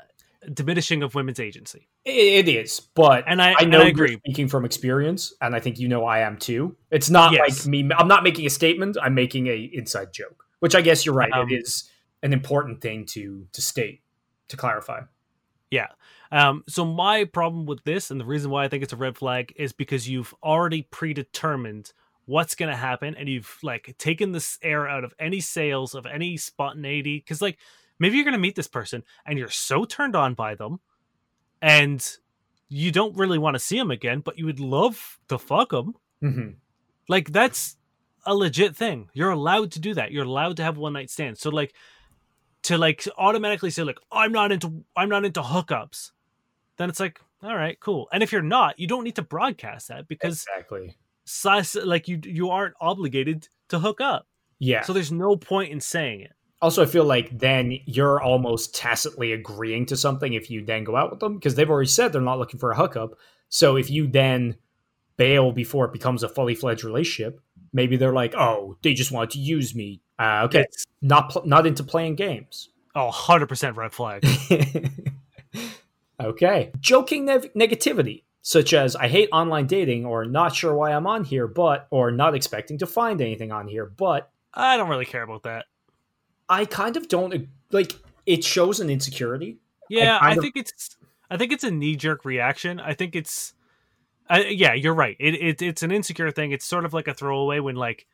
[0.54, 1.88] diminishing of women's agency.
[2.04, 4.16] It is, but and I, I know I agree.
[4.16, 6.76] speaking from experience, and I think you know I am too.
[6.90, 7.66] It's not yes.
[7.66, 7.90] like me.
[7.94, 8.96] I'm not making a statement.
[9.02, 11.30] I'm making a inside joke, which I guess you're right.
[11.32, 11.90] Um, it is
[12.22, 14.00] an important thing to to state
[14.48, 15.02] to clarify.
[15.70, 15.88] Yeah.
[16.32, 19.16] Um, so my problem with this, and the reason why I think it's a red
[19.16, 21.92] flag, is because you've already predetermined
[22.26, 26.06] what's going to happen, and you've like taken this air out of any sales of
[26.06, 27.18] any spontaneity.
[27.18, 27.58] Because like
[27.98, 30.80] maybe you're going to meet this person, and you're so turned on by them,
[31.60, 32.16] and
[32.68, 35.94] you don't really want to see them again, but you would love to fuck them.
[36.22, 36.50] Mm-hmm.
[37.08, 37.76] Like that's
[38.24, 39.08] a legit thing.
[39.12, 40.12] You're allowed to do that.
[40.12, 41.40] You're allowed to have one night stands.
[41.40, 41.74] So like
[42.62, 46.12] to like automatically say like I'm not into I'm not into hookups
[46.80, 48.08] then it's like, all right, cool.
[48.10, 50.96] And if you're not, you don't need to broadcast that because exactly,
[51.84, 54.26] like you you aren't obligated to hook up.
[54.58, 54.82] Yeah.
[54.82, 56.32] So there's no point in saying it.
[56.62, 60.96] Also, I feel like then you're almost tacitly agreeing to something if you then go
[60.96, 63.10] out with them because they've already said they're not looking for a hookup.
[63.48, 64.56] So if you then
[65.16, 67.40] bail before it becomes a fully fledged relationship,
[67.74, 70.64] maybe they're like, "Oh, they just wanted to use me." Uh, okay,
[71.02, 72.70] not pl- not into playing games.
[72.94, 74.24] Oh, 100% red flag.
[76.26, 76.72] okay.
[76.80, 81.24] Joking ne- negativity, such as I hate online dating or not sure why I'm on
[81.24, 84.30] here, but, or not expecting to find anything on here, but.
[84.54, 85.66] I don't really care about that.
[86.48, 87.96] I kind of don't, like,
[88.26, 89.58] it shows an insecurity.
[89.88, 90.96] Yeah, I, I think of, it's.
[91.30, 92.78] I think it's a knee jerk reaction.
[92.78, 93.54] I think it's.
[94.28, 95.16] Uh, yeah, you're right.
[95.18, 96.52] It, it it's an insecure thing.
[96.52, 98.06] It's sort of like a throwaway when like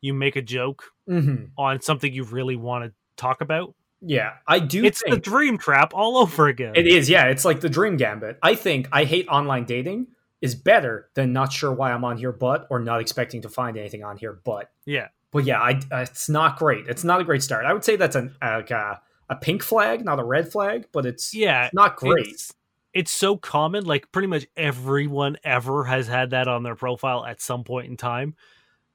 [0.00, 1.44] you make a joke mm-hmm.
[1.56, 3.74] on something you really want to talk about.
[4.06, 4.84] Yeah, I do.
[4.84, 6.72] It's the dream trap all over again.
[6.76, 7.08] It is.
[7.08, 8.38] Yeah, it's like the dream gambit.
[8.42, 10.08] I think I hate online dating
[10.40, 13.78] is better than not sure why I'm on here, but or not expecting to find
[13.78, 15.08] anything on here, but yeah.
[15.30, 16.86] But yeah, I, uh, it's not great.
[16.86, 17.64] It's not a great start.
[17.64, 21.06] I would say that's an, like a, a pink flag, not a red flag, but
[21.06, 22.28] it's yeah, it's not great.
[22.28, 22.54] It's,
[22.92, 23.84] it's so common.
[23.84, 27.96] Like pretty much everyone ever has had that on their profile at some point in
[27.96, 28.36] time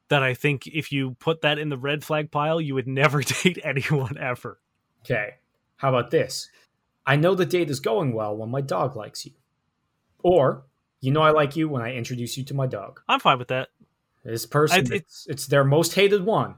[0.10, 3.22] that I think if you put that in the red flag pile, you would never
[3.22, 4.60] date anyone ever.
[5.04, 5.36] Okay.
[5.78, 6.50] How about this?
[7.06, 9.32] I know the date is going well when my dog likes you.
[10.22, 10.66] Or,
[11.02, 13.02] you know I like you when I introduce you to my dog.
[13.08, 13.70] I'm fine with that.
[14.24, 16.56] This person, I, it's, it's their most hated one.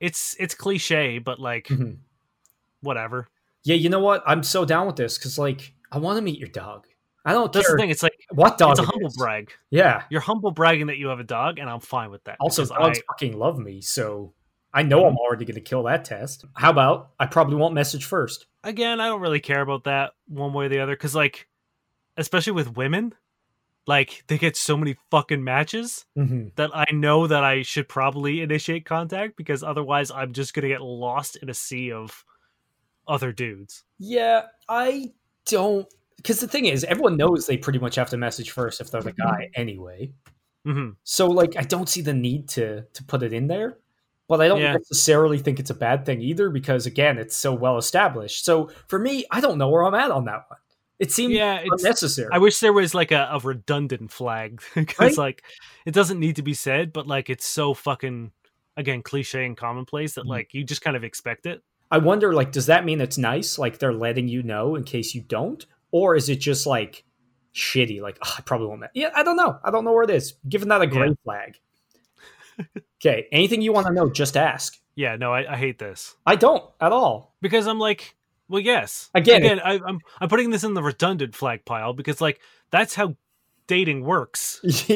[0.00, 1.92] It's it's cliche, but like, mm-hmm.
[2.80, 3.28] whatever.
[3.62, 4.22] Yeah, you know what?
[4.26, 6.86] I'm so down with this because like I want to meet your dog.
[7.24, 7.76] I don't That's care.
[7.76, 7.90] the thing.
[7.90, 8.72] It's like what dog?
[8.72, 9.16] It's a humble is.
[9.16, 9.52] brag.
[9.70, 12.36] Yeah, you're humble bragging that you have a dog, and I'm fine with that.
[12.40, 14.34] Also, dogs I, fucking love me, so
[14.74, 16.44] I know I'm already going to kill that test.
[16.54, 18.46] How about I probably won't message first?
[18.64, 21.48] Again, I don't really care about that one way or the other because, like,
[22.16, 23.14] especially with women,
[23.86, 26.48] like they get so many fucking matches mm-hmm.
[26.56, 30.68] that I know that I should probably initiate contact because otherwise I'm just going to
[30.68, 32.24] get lost in a sea of
[33.06, 33.84] other dudes.
[33.98, 35.12] Yeah, I
[35.46, 38.90] don't because the thing is, everyone knows they pretty much have to message first if
[38.90, 40.10] they're the guy anyway.
[40.66, 40.90] Mm-hmm.
[41.04, 43.78] So, like, I don't see the need to to put it in there,
[44.34, 44.72] but I don't yeah.
[44.72, 48.44] necessarily think it's a bad thing either because again, it's so well established.
[48.44, 50.58] So for me, I don't know where I'm at on that one.
[50.98, 52.30] It seems yeah, unnecessary.
[52.32, 55.16] I wish there was like a, a redundant flag because right?
[55.16, 55.44] like
[55.86, 58.32] it doesn't need to be said, but like it's so fucking
[58.76, 60.30] again cliche and commonplace that mm-hmm.
[60.30, 61.62] like you just kind of expect it.
[61.92, 63.56] I wonder, like, does that mean it's nice?
[63.56, 67.04] Like they're letting you know in case you don't, or is it just like
[67.54, 68.02] shitty?
[68.02, 68.82] Like oh, I probably won't.
[68.94, 69.60] Yeah, I don't know.
[69.62, 70.34] I don't know where it is.
[70.48, 71.14] Given that a gray yeah.
[71.22, 71.60] flag.
[73.00, 74.78] Okay, anything you want to know, just ask.
[74.96, 76.14] Yeah, no, I, I, hate this.
[76.24, 78.14] I don't at all because I'm like,
[78.48, 79.10] well, yes.
[79.14, 82.40] Again, again, I, I'm I'm putting this in the redundant flag pile because like
[82.70, 83.16] that's how
[83.66, 84.60] dating works.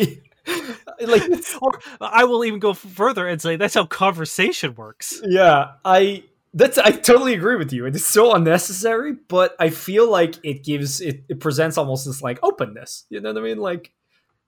[1.00, 1.22] like,
[1.60, 5.20] or I will even go further and say that's how conversation works.
[5.24, 7.86] Yeah, I that's I totally agree with you.
[7.86, 12.22] It is so unnecessary, but I feel like it gives it, it presents almost this
[12.22, 13.04] like openness.
[13.10, 13.58] You know what I mean?
[13.58, 13.92] Like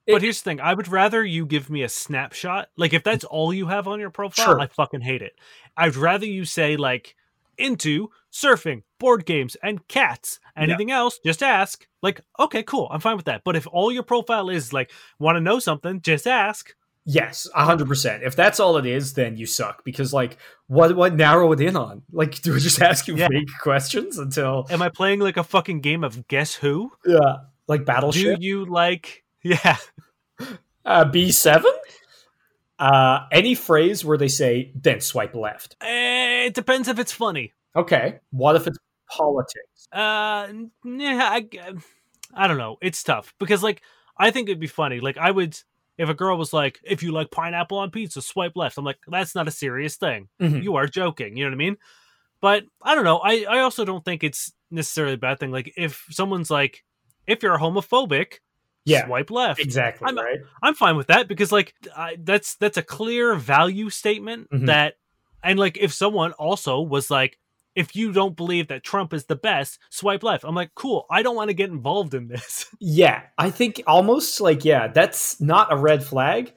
[0.06, 2.68] it, But here's the thing, I would rather you give me a snapshot.
[2.76, 4.60] Like if that's all you have on your profile, sure.
[4.60, 5.32] I fucking hate it.
[5.76, 7.16] I'd rather you say like
[7.58, 10.40] into surfing, board games, and cats.
[10.56, 10.98] Anything yeah.
[10.98, 11.86] else, just ask.
[12.02, 12.88] Like, okay, cool.
[12.90, 13.42] I'm fine with that.
[13.44, 16.74] But if all your profile is like want to know something, just ask.
[17.06, 18.22] Yes, hundred percent.
[18.22, 19.84] If that's all it is, then you suck.
[19.84, 20.36] Because like,
[20.66, 22.02] what what narrow it in on?
[22.12, 23.28] Like, do we just ask you yeah.
[23.28, 24.66] fake questions until?
[24.70, 26.92] Am I playing like a fucking game of Guess Who?
[27.06, 27.38] Yeah,
[27.68, 28.40] like Battleship.
[28.40, 29.24] Do you like?
[29.42, 29.76] Yeah,
[30.84, 31.72] uh, B seven.
[32.78, 35.76] Uh, any phrase where they say then swipe left.
[35.82, 37.52] Uh, it depends if it's funny.
[37.76, 38.20] Okay.
[38.30, 38.78] What if it's
[39.08, 39.86] politics?
[39.92, 40.48] Uh,
[40.84, 41.46] yeah, I,
[42.32, 42.78] I don't know.
[42.80, 43.82] It's tough because like
[44.16, 45.00] I think it'd be funny.
[45.00, 45.58] Like I would
[46.00, 48.78] if a girl was like, if you like pineapple on pizza, swipe left.
[48.78, 50.28] I'm like, that's not a serious thing.
[50.40, 50.62] Mm-hmm.
[50.62, 51.36] You are joking.
[51.36, 51.76] You know what I mean?
[52.40, 53.18] But I don't know.
[53.18, 55.50] I, I also don't think it's necessarily a bad thing.
[55.50, 56.84] Like if someone's like,
[57.26, 58.36] if you're homophobic,
[58.84, 59.60] yeah, swipe left.
[59.60, 60.06] Exactly.
[60.08, 60.40] I'm, right.
[60.62, 64.66] I'm fine with that because like I, that's that's a clear value statement mm-hmm.
[64.66, 64.94] that,
[65.42, 67.38] and like if someone also was like,
[67.74, 70.44] if you don't believe that Trump is the best, swipe left.
[70.44, 71.06] I'm like, cool.
[71.10, 72.66] I don't want to get involved in this.
[72.82, 76.52] Yeah, I think almost like yeah, that's not a red flag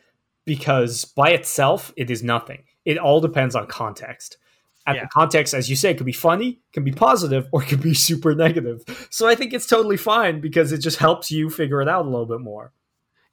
[0.46, 2.64] because by itself it is nothing.
[2.86, 4.38] It all depends on context.
[4.86, 5.04] And yeah.
[5.04, 7.94] the context, as you say, it could be funny, can be positive, or can be
[7.94, 8.84] super negative.
[9.10, 12.10] So I think it's totally fine because it just helps you figure it out a
[12.10, 12.74] little bit more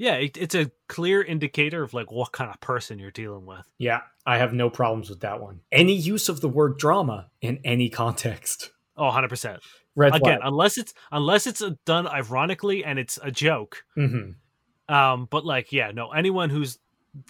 [0.01, 3.71] yeah, it, it's a clear indicator of like what kind of person you're dealing with.
[3.77, 5.61] Yeah, I have no problems with that one.
[5.71, 8.71] Any use of the word drama in any context.
[8.97, 9.59] Oh, 100%.
[9.95, 10.41] Red Again, flag.
[10.43, 13.85] unless it's unless it's done ironically and it's a joke.
[13.95, 14.95] Mm-hmm.
[14.95, 16.79] Um, but like, yeah, no, anyone who's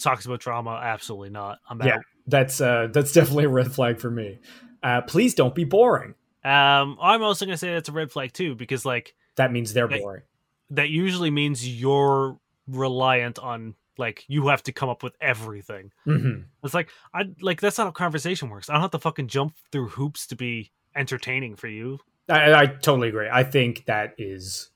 [0.01, 1.59] talks about drama, absolutely not.
[1.69, 2.03] I'm yeah, out.
[2.31, 4.39] That's uh, that's definitely a red flag for me.
[4.83, 6.15] Uh, please don't be boring.
[6.43, 9.89] Um, I'm also gonna say that's a red flag too because like that means they're
[9.89, 10.23] that, boring.
[10.71, 15.93] That usually means you're reliant on like you have to come up with everything.
[16.07, 16.43] Mm-hmm.
[16.65, 18.71] It's like I like that's not how conversation works.
[18.71, 21.99] I don't have to fucking jump through hoops to be entertaining for you.
[22.29, 23.29] I, I totally agree.
[23.31, 24.71] I think that is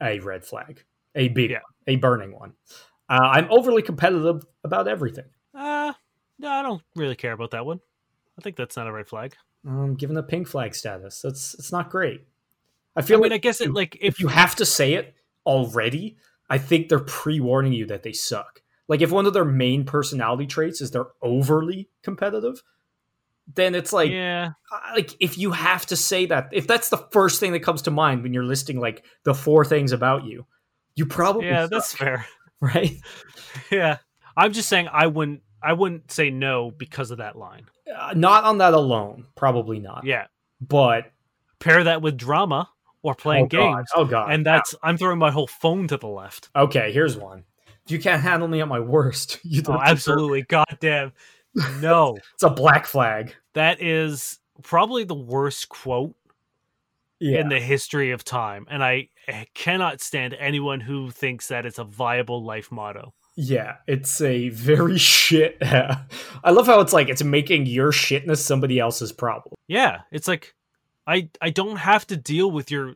[0.00, 0.84] a red flag,
[1.14, 1.60] a big, yeah.
[1.86, 2.54] a burning one.
[3.08, 5.24] Uh, I'm overly competitive about everything.
[5.54, 5.92] Uh,
[6.40, 7.80] no, I don't really care about that one.
[8.38, 9.34] I think that's not a red flag.
[9.66, 12.26] Um, given the pink flag status, that's it's not great.
[12.96, 14.94] I feel I mean, like I guess it like if, if you have to say
[14.94, 15.14] it
[15.44, 16.16] already,
[16.48, 18.62] I think they're pre-warning you that they suck.
[18.88, 22.62] Like if one of their main personality traits is they're overly competitive,
[23.54, 24.50] then it's like yeah
[24.94, 27.90] like if you have to say that if that's the first thing that comes to
[27.90, 30.46] mind when you're listing like the four things about you
[30.94, 32.26] you probably yeah suck, that's fair
[32.60, 32.92] right
[33.70, 33.98] yeah
[34.36, 37.66] i'm just saying i wouldn't i wouldn't say no because of that line.
[37.94, 39.26] Uh, not on that alone.
[39.36, 40.04] Probably not.
[40.04, 40.26] Yeah.
[40.60, 41.10] But
[41.58, 42.68] pair that with drama
[43.02, 43.88] or playing oh games.
[43.94, 44.00] God.
[44.00, 44.32] oh god.
[44.32, 46.50] And that's i'm throwing my whole phone to the left.
[46.54, 47.44] Okay here's one.
[47.88, 49.38] You can't handle me at my worst.
[49.44, 50.42] You oh, absolutely.
[50.42, 51.12] goddamn.
[51.80, 52.16] No.
[52.34, 53.34] It's a black flag.
[53.54, 56.14] That is probably the worst quote
[57.18, 57.40] yeah.
[57.40, 58.66] in the history of time.
[58.70, 59.08] And I
[59.54, 63.14] cannot stand anyone who thinks that it's a viable life motto.
[63.42, 65.56] Yeah, it's a very shit.
[65.62, 69.54] I love how it's like it's making your shitness somebody else's problem.
[69.66, 70.54] Yeah, it's like
[71.06, 72.94] I I don't have to deal with your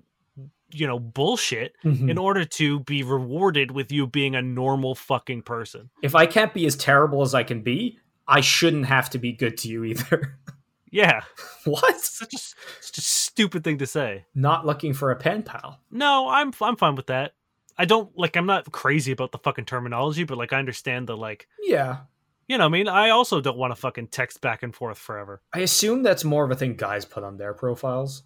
[0.70, 2.10] you know bullshit mm-hmm.
[2.10, 5.88] in order to be rewarded with you being a normal fucking person.
[6.02, 9.32] If I can't be as terrible as I can be, I shouldn't have to be
[9.32, 10.38] good to you either.
[10.94, 11.22] Yeah.
[11.64, 12.00] What?
[12.00, 14.26] Such a, such a stupid thing to say.
[14.32, 15.80] Not looking for a pen pal.
[15.90, 17.32] No, I'm I'm fine with that.
[17.76, 21.16] I don't like I'm not crazy about the fucking terminology, but like I understand the
[21.16, 21.98] like Yeah.
[22.46, 25.40] You know, I mean, I also don't want to fucking text back and forth forever.
[25.54, 28.22] I assume that's more of a thing guys put on their profiles.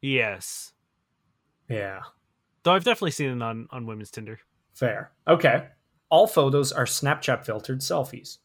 [0.00, 0.72] Yes.
[1.68, 2.02] Yeah.
[2.62, 4.38] Though I've definitely seen it on on women's Tinder.
[4.74, 5.10] Fair.
[5.26, 5.66] Okay.
[6.08, 8.38] All photos are Snapchat filtered selfies.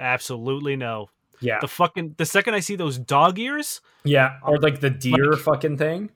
[0.00, 1.10] Absolutely no.
[1.40, 1.58] Yeah.
[1.60, 3.80] The fucking the second I see those dog ears.
[4.04, 4.38] Yeah.
[4.42, 6.10] Or like the deer like, fucking thing.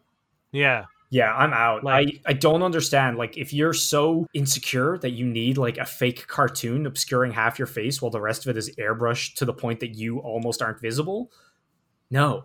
[0.51, 0.87] Yeah.
[1.11, 1.83] Yeah, I'm out.
[1.83, 3.19] Like, I, I don't understand.
[3.19, 7.67] Like, if you're so insecure that you need like a fake cartoon obscuring half your
[7.67, 10.81] face while the rest of it is airbrushed to the point that you almost aren't
[10.81, 11.33] visible,
[12.11, 12.45] no.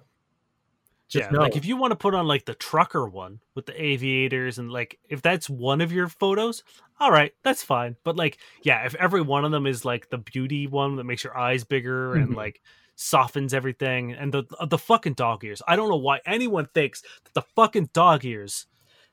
[1.07, 1.39] Just yeah, no.
[1.41, 4.72] like if you want to put on like the trucker one with the aviators and
[4.72, 6.63] like if that's one of your photos,
[6.99, 7.95] all right, that's fine.
[8.03, 11.24] But like, yeah, if every one of them is like the beauty one that makes
[11.24, 12.24] your eyes bigger mm-hmm.
[12.24, 12.59] and like
[12.96, 17.34] softens everything, and the the fucking dog ears, I don't know why anyone thinks that
[17.34, 18.68] the fucking dog ears.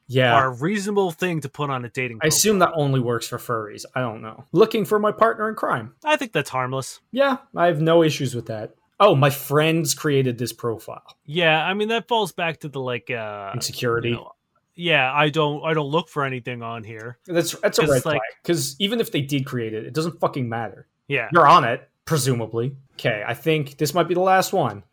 [0.09, 2.19] Yeah, are a reasonable thing to put on a dating.
[2.23, 3.85] I assume that only works for furries.
[3.95, 4.45] I don't know.
[4.53, 5.95] Looking for my partner in crime.
[6.05, 7.01] I think that's harmless.
[7.13, 8.75] Yeah, I have no issues with that.
[9.01, 11.03] Oh, my friends created this profile.
[11.25, 14.11] Yeah, I mean that falls back to the like uh insecurity.
[14.11, 14.33] You know,
[14.75, 17.19] yeah, I don't I don't look for anything on here.
[17.27, 18.21] That's that's a red like, flag.
[18.43, 20.87] Because even if they did create it, it doesn't fucking matter.
[21.09, 22.77] Yeah, you're on it, presumably.
[22.95, 24.85] Okay, I think this might be the last one.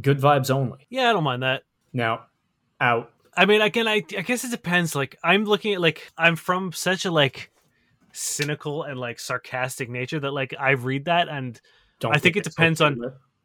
[0.00, 0.86] Good vibes only.
[0.90, 1.62] Yeah, I don't mind that.
[1.92, 2.20] No,
[2.80, 3.12] out.
[3.36, 4.94] I mean, again, I I guess it depends.
[4.94, 7.50] Like, I'm looking at like I'm from such a like
[8.12, 11.60] cynical and like sarcastic nature that like I read that and
[12.00, 13.00] don't I think it depends on.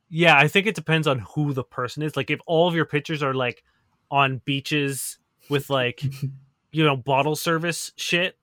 [0.10, 2.18] Yeah, I think it depends on who the person is.
[2.18, 3.64] Like, if all of your pictures are like
[4.12, 5.18] on beaches
[5.50, 6.04] with like
[6.72, 8.38] you know bottle service shit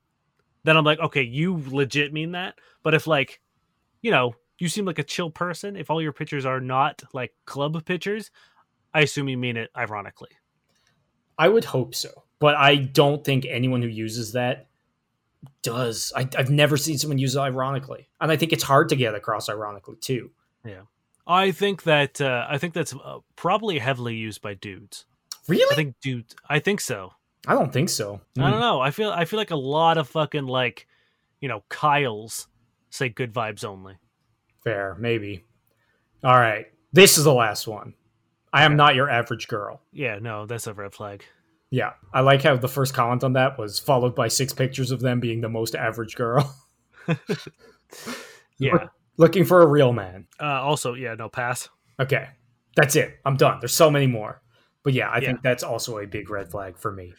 [0.64, 3.40] then i'm like okay you legit mean that but if like
[4.02, 7.32] you know you seem like a chill person if all your pictures are not like
[7.44, 8.30] club pictures
[8.94, 10.30] i assume you mean it ironically
[11.38, 14.66] i would hope so but i don't think anyone who uses that
[15.62, 18.96] does I, have never seen someone use it ironically and i think it's hard to
[18.96, 20.30] get across ironically too
[20.64, 20.82] yeah
[21.26, 25.04] i think that uh, i think that's uh, probably heavily used by dudes
[25.48, 25.72] Really?
[25.72, 26.26] I think, dude.
[26.48, 27.12] I think so.
[27.46, 28.20] I don't think so.
[28.36, 28.42] Mm.
[28.42, 28.60] I don't hmm.
[28.60, 28.80] know.
[28.80, 30.86] I feel I feel like a lot of fucking like,
[31.40, 32.46] you know, Kyles
[32.90, 33.96] say good vibes only.
[34.64, 35.44] Fair, maybe.
[36.24, 37.94] All right, this is the last one.
[38.52, 39.82] I am not your average girl.
[39.92, 41.24] Yeah, no, that's a red flag.
[41.70, 45.00] Yeah, I like how the first comment on that was followed by six pictures of
[45.00, 46.56] them being the most average girl.
[48.58, 50.26] yeah, looking for a real man.
[50.40, 51.68] Uh, also, yeah, no pass.
[52.00, 52.28] Okay,
[52.74, 53.18] that's it.
[53.24, 53.58] I'm done.
[53.60, 54.40] There's so many more.
[54.82, 55.26] But yeah, I yeah.
[55.26, 57.12] think that's also a big red flag for me.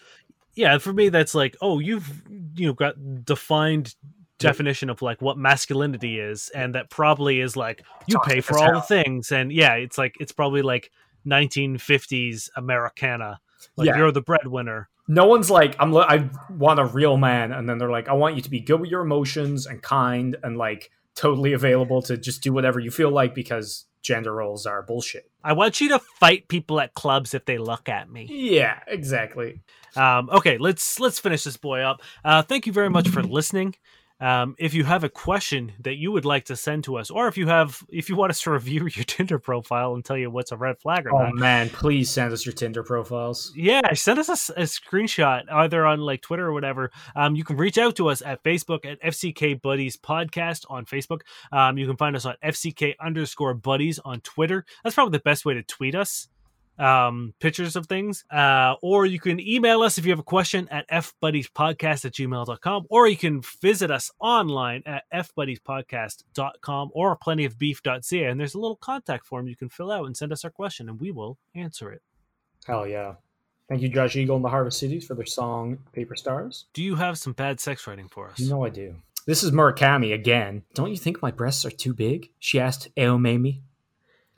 [0.55, 2.23] Yeah, for me, that's like, oh, you've
[2.55, 3.93] you know got defined
[4.39, 8.73] definition of like what masculinity is, and that probably is like you pay for all
[8.73, 10.91] the things, and yeah, it's like it's probably like
[11.27, 13.39] 1950s Americana
[13.75, 13.97] Like yeah.
[13.97, 14.89] you're the breadwinner.
[15.07, 15.95] No one's like, I'm.
[15.95, 18.79] I want a real man, and then they're like, I want you to be good
[18.79, 23.09] with your emotions and kind and like totally available to just do whatever you feel
[23.09, 25.29] like because gender roles are bullshit.
[25.43, 28.27] I want you to fight people at clubs if they look at me.
[28.29, 29.61] Yeah, exactly.
[29.95, 32.01] Um, okay, let's let's finish this boy up.
[32.23, 33.75] Uh, thank you very much for listening.
[34.19, 37.27] Um, if you have a question that you would like to send to us, or
[37.27, 40.29] if you have, if you want us to review your Tinder profile and tell you
[40.29, 43.53] what's a red flag or oh, not, man, please send us your Tinder profiles.
[43.55, 46.91] Yeah, send us a, a screenshot either on like Twitter or whatever.
[47.15, 51.21] Um, you can reach out to us at Facebook at FCK Buddies Podcast on Facebook.
[51.51, 54.65] Um, you can find us on FCK underscore Buddies on Twitter.
[54.83, 56.27] That's probably the best way to tweet us
[56.79, 58.23] um, pictures of things.
[58.31, 62.85] Uh, or you can email us if you have a question at fbuddiespodcast at gmail.com.
[62.89, 68.23] Or you can visit us online at fbuddiespodcast.com or plentyofbeef.ca.
[68.23, 70.89] And there's a little contact form you can fill out and send us our question,
[70.89, 72.01] and we will answer it.
[72.65, 73.15] Hell yeah.
[73.67, 76.65] Thank you, Josh Eagle and the Harvest Cities, for their song Paper Stars.
[76.73, 78.39] Do you have some bad sex writing for us?
[78.39, 78.95] No, I do.
[79.27, 80.63] This is Murakami again.
[80.73, 82.31] Don't you think my breasts are too big?
[82.39, 83.61] She asked Aomame.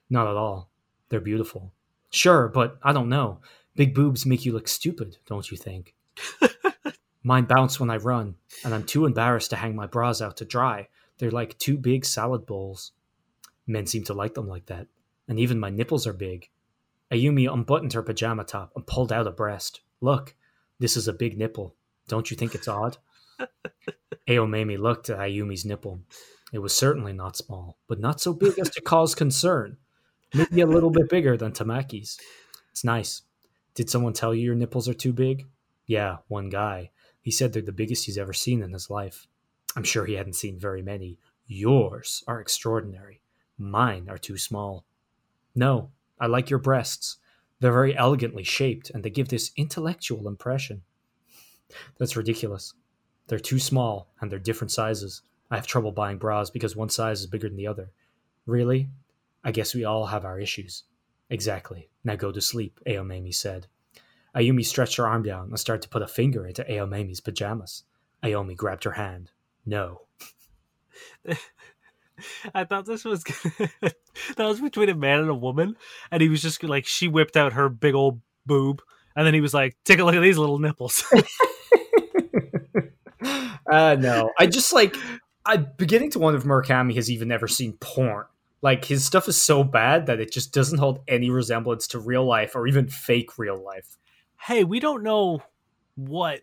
[0.10, 0.70] Not at all.
[1.08, 1.72] They're beautiful.
[2.12, 3.40] Sure, but I don't know.
[3.76, 5.96] Big boobs make you look stupid, don't you think?
[7.24, 10.46] Mine bounce when I run, and I'm too embarrassed to hang my bras out to
[10.46, 10.90] dry.
[11.18, 12.92] They're like two big salad bowls.
[13.66, 14.88] Men seem to like them like that,
[15.28, 16.50] and even my nipples are big.
[17.12, 19.82] Ayumi unbuttoned her pajama top and pulled out a breast.
[20.02, 20.36] Look,
[20.80, 21.76] this is a big nipple.
[22.08, 22.98] Don't you think it's odd?
[24.28, 26.02] Aomame looked at Ayumi's nipple.
[26.52, 29.78] It was certainly not small, but not so big as to cause concern.
[30.34, 32.18] Maybe a little bit bigger than Tamaki's.
[32.72, 33.24] It's nice.
[33.76, 35.48] Did someone tell you your nipples are too big?
[35.86, 36.92] Yeah, one guy.
[37.22, 39.28] He said they're the biggest he's ever seen in his life.
[39.76, 41.18] I'm sure he hadn't seen very many.
[41.48, 43.22] Yours are extraordinary.
[43.58, 44.86] Mine are too small.
[45.54, 47.18] No, I like your breasts.
[47.60, 50.82] They're very elegantly shaped and they give this intellectual impression.
[51.98, 52.74] That's ridiculous.
[53.28, 55.22] They're too small and they're different sizes.
[55.50, 57.92] I have trouble buying bras because one size is bigger than the other.
[58.46, 58.90] Really?
[59.44, 60.84] I guess we all have our issues.
[61.30, 61.90] Exactly.
[62.04, 63.68] Now go to sleep, Aomame said.
[64.36, 67.84] Ayumi stretched her arm down and started to put a finger into Aomame's pajamas.
[68.24, 69.32] Ayumi grabbed her hand.
[69.66, 70.02] No.
[72.54, 73.24] I thought this was
[73.82, 73.96] that
[74.38, 75.76] was between a man and a woman,
[76.12, 78.82] and he was just like she whipped out her big old boob,
[79.16, 81.04] and then he was like, "Take a look at these little nipples."
[83.72, 84.96] uh no, I just like
[85.46, 88.26] I'm beginning to wonder if Murakami has even ever seen porn.
[88.62, 92.26] Like his stuff is so bad that it just doesn't hold any resemblance to real
[92.26, 93.98] life or even fake real life.
[94.40, 95.42] Hey, we don't know
[95.96, 96.42] what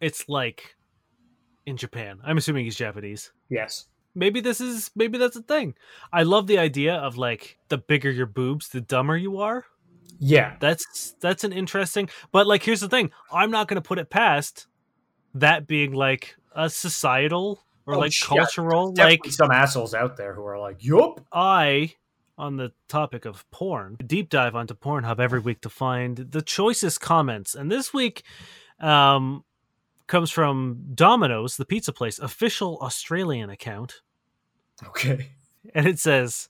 [0.00, 0.76] it's like
[1.66, 2.20] in Japan.
[2.24, 3.32] I'm assuming he's Japanese.
[3.48, 3.86] Yes.
[4.14, 5.74] Maybe this is maybe that's a thing.
[6.12, 9.64] I love the idea of like the bigger your boobs, the dumber you are.
[10.18, 10.56] Yeah.
[10.60, 13.10] That's that's an interesting but like here's the thing.
[13.32, 14.66] I'm not gonna put it past
[15.34, 20.44] that being like a societal or oh, like cultural like some assholes out there who
[20.44, 21.20] are like yup.
[21.32, 21.94] I
[22.38, 27.00] on the topic of porn deep dive onto pornhub every week to find the choicest
[27.00, 27.54] comments.
[27.54, 28.22] And this week
[28.80, 29.44] um
[30.06, 34.02] comes from domino's the pizza place official australian account.
[34.86, 35.30] Okay.
[35.74, 36.48] And it says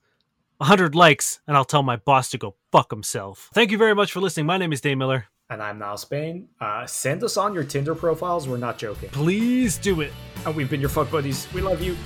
[0.58, 3.50] 100 likes and i'll tell my boss to go fuck himself.
[3.54, 4.46] Thank you very much for listening.
[4.46, 6.48] My name is dave miller and I'm Niall Spain.
[6.60, 8.48] Uh, send us on your Tinder profiles.
[8.48, 9.10] We're not joking.
[9.10, 10.12] Please do it.
[10.46, 11.46] And we've been your fuck buddies.
[11.52, 11.96] We love you.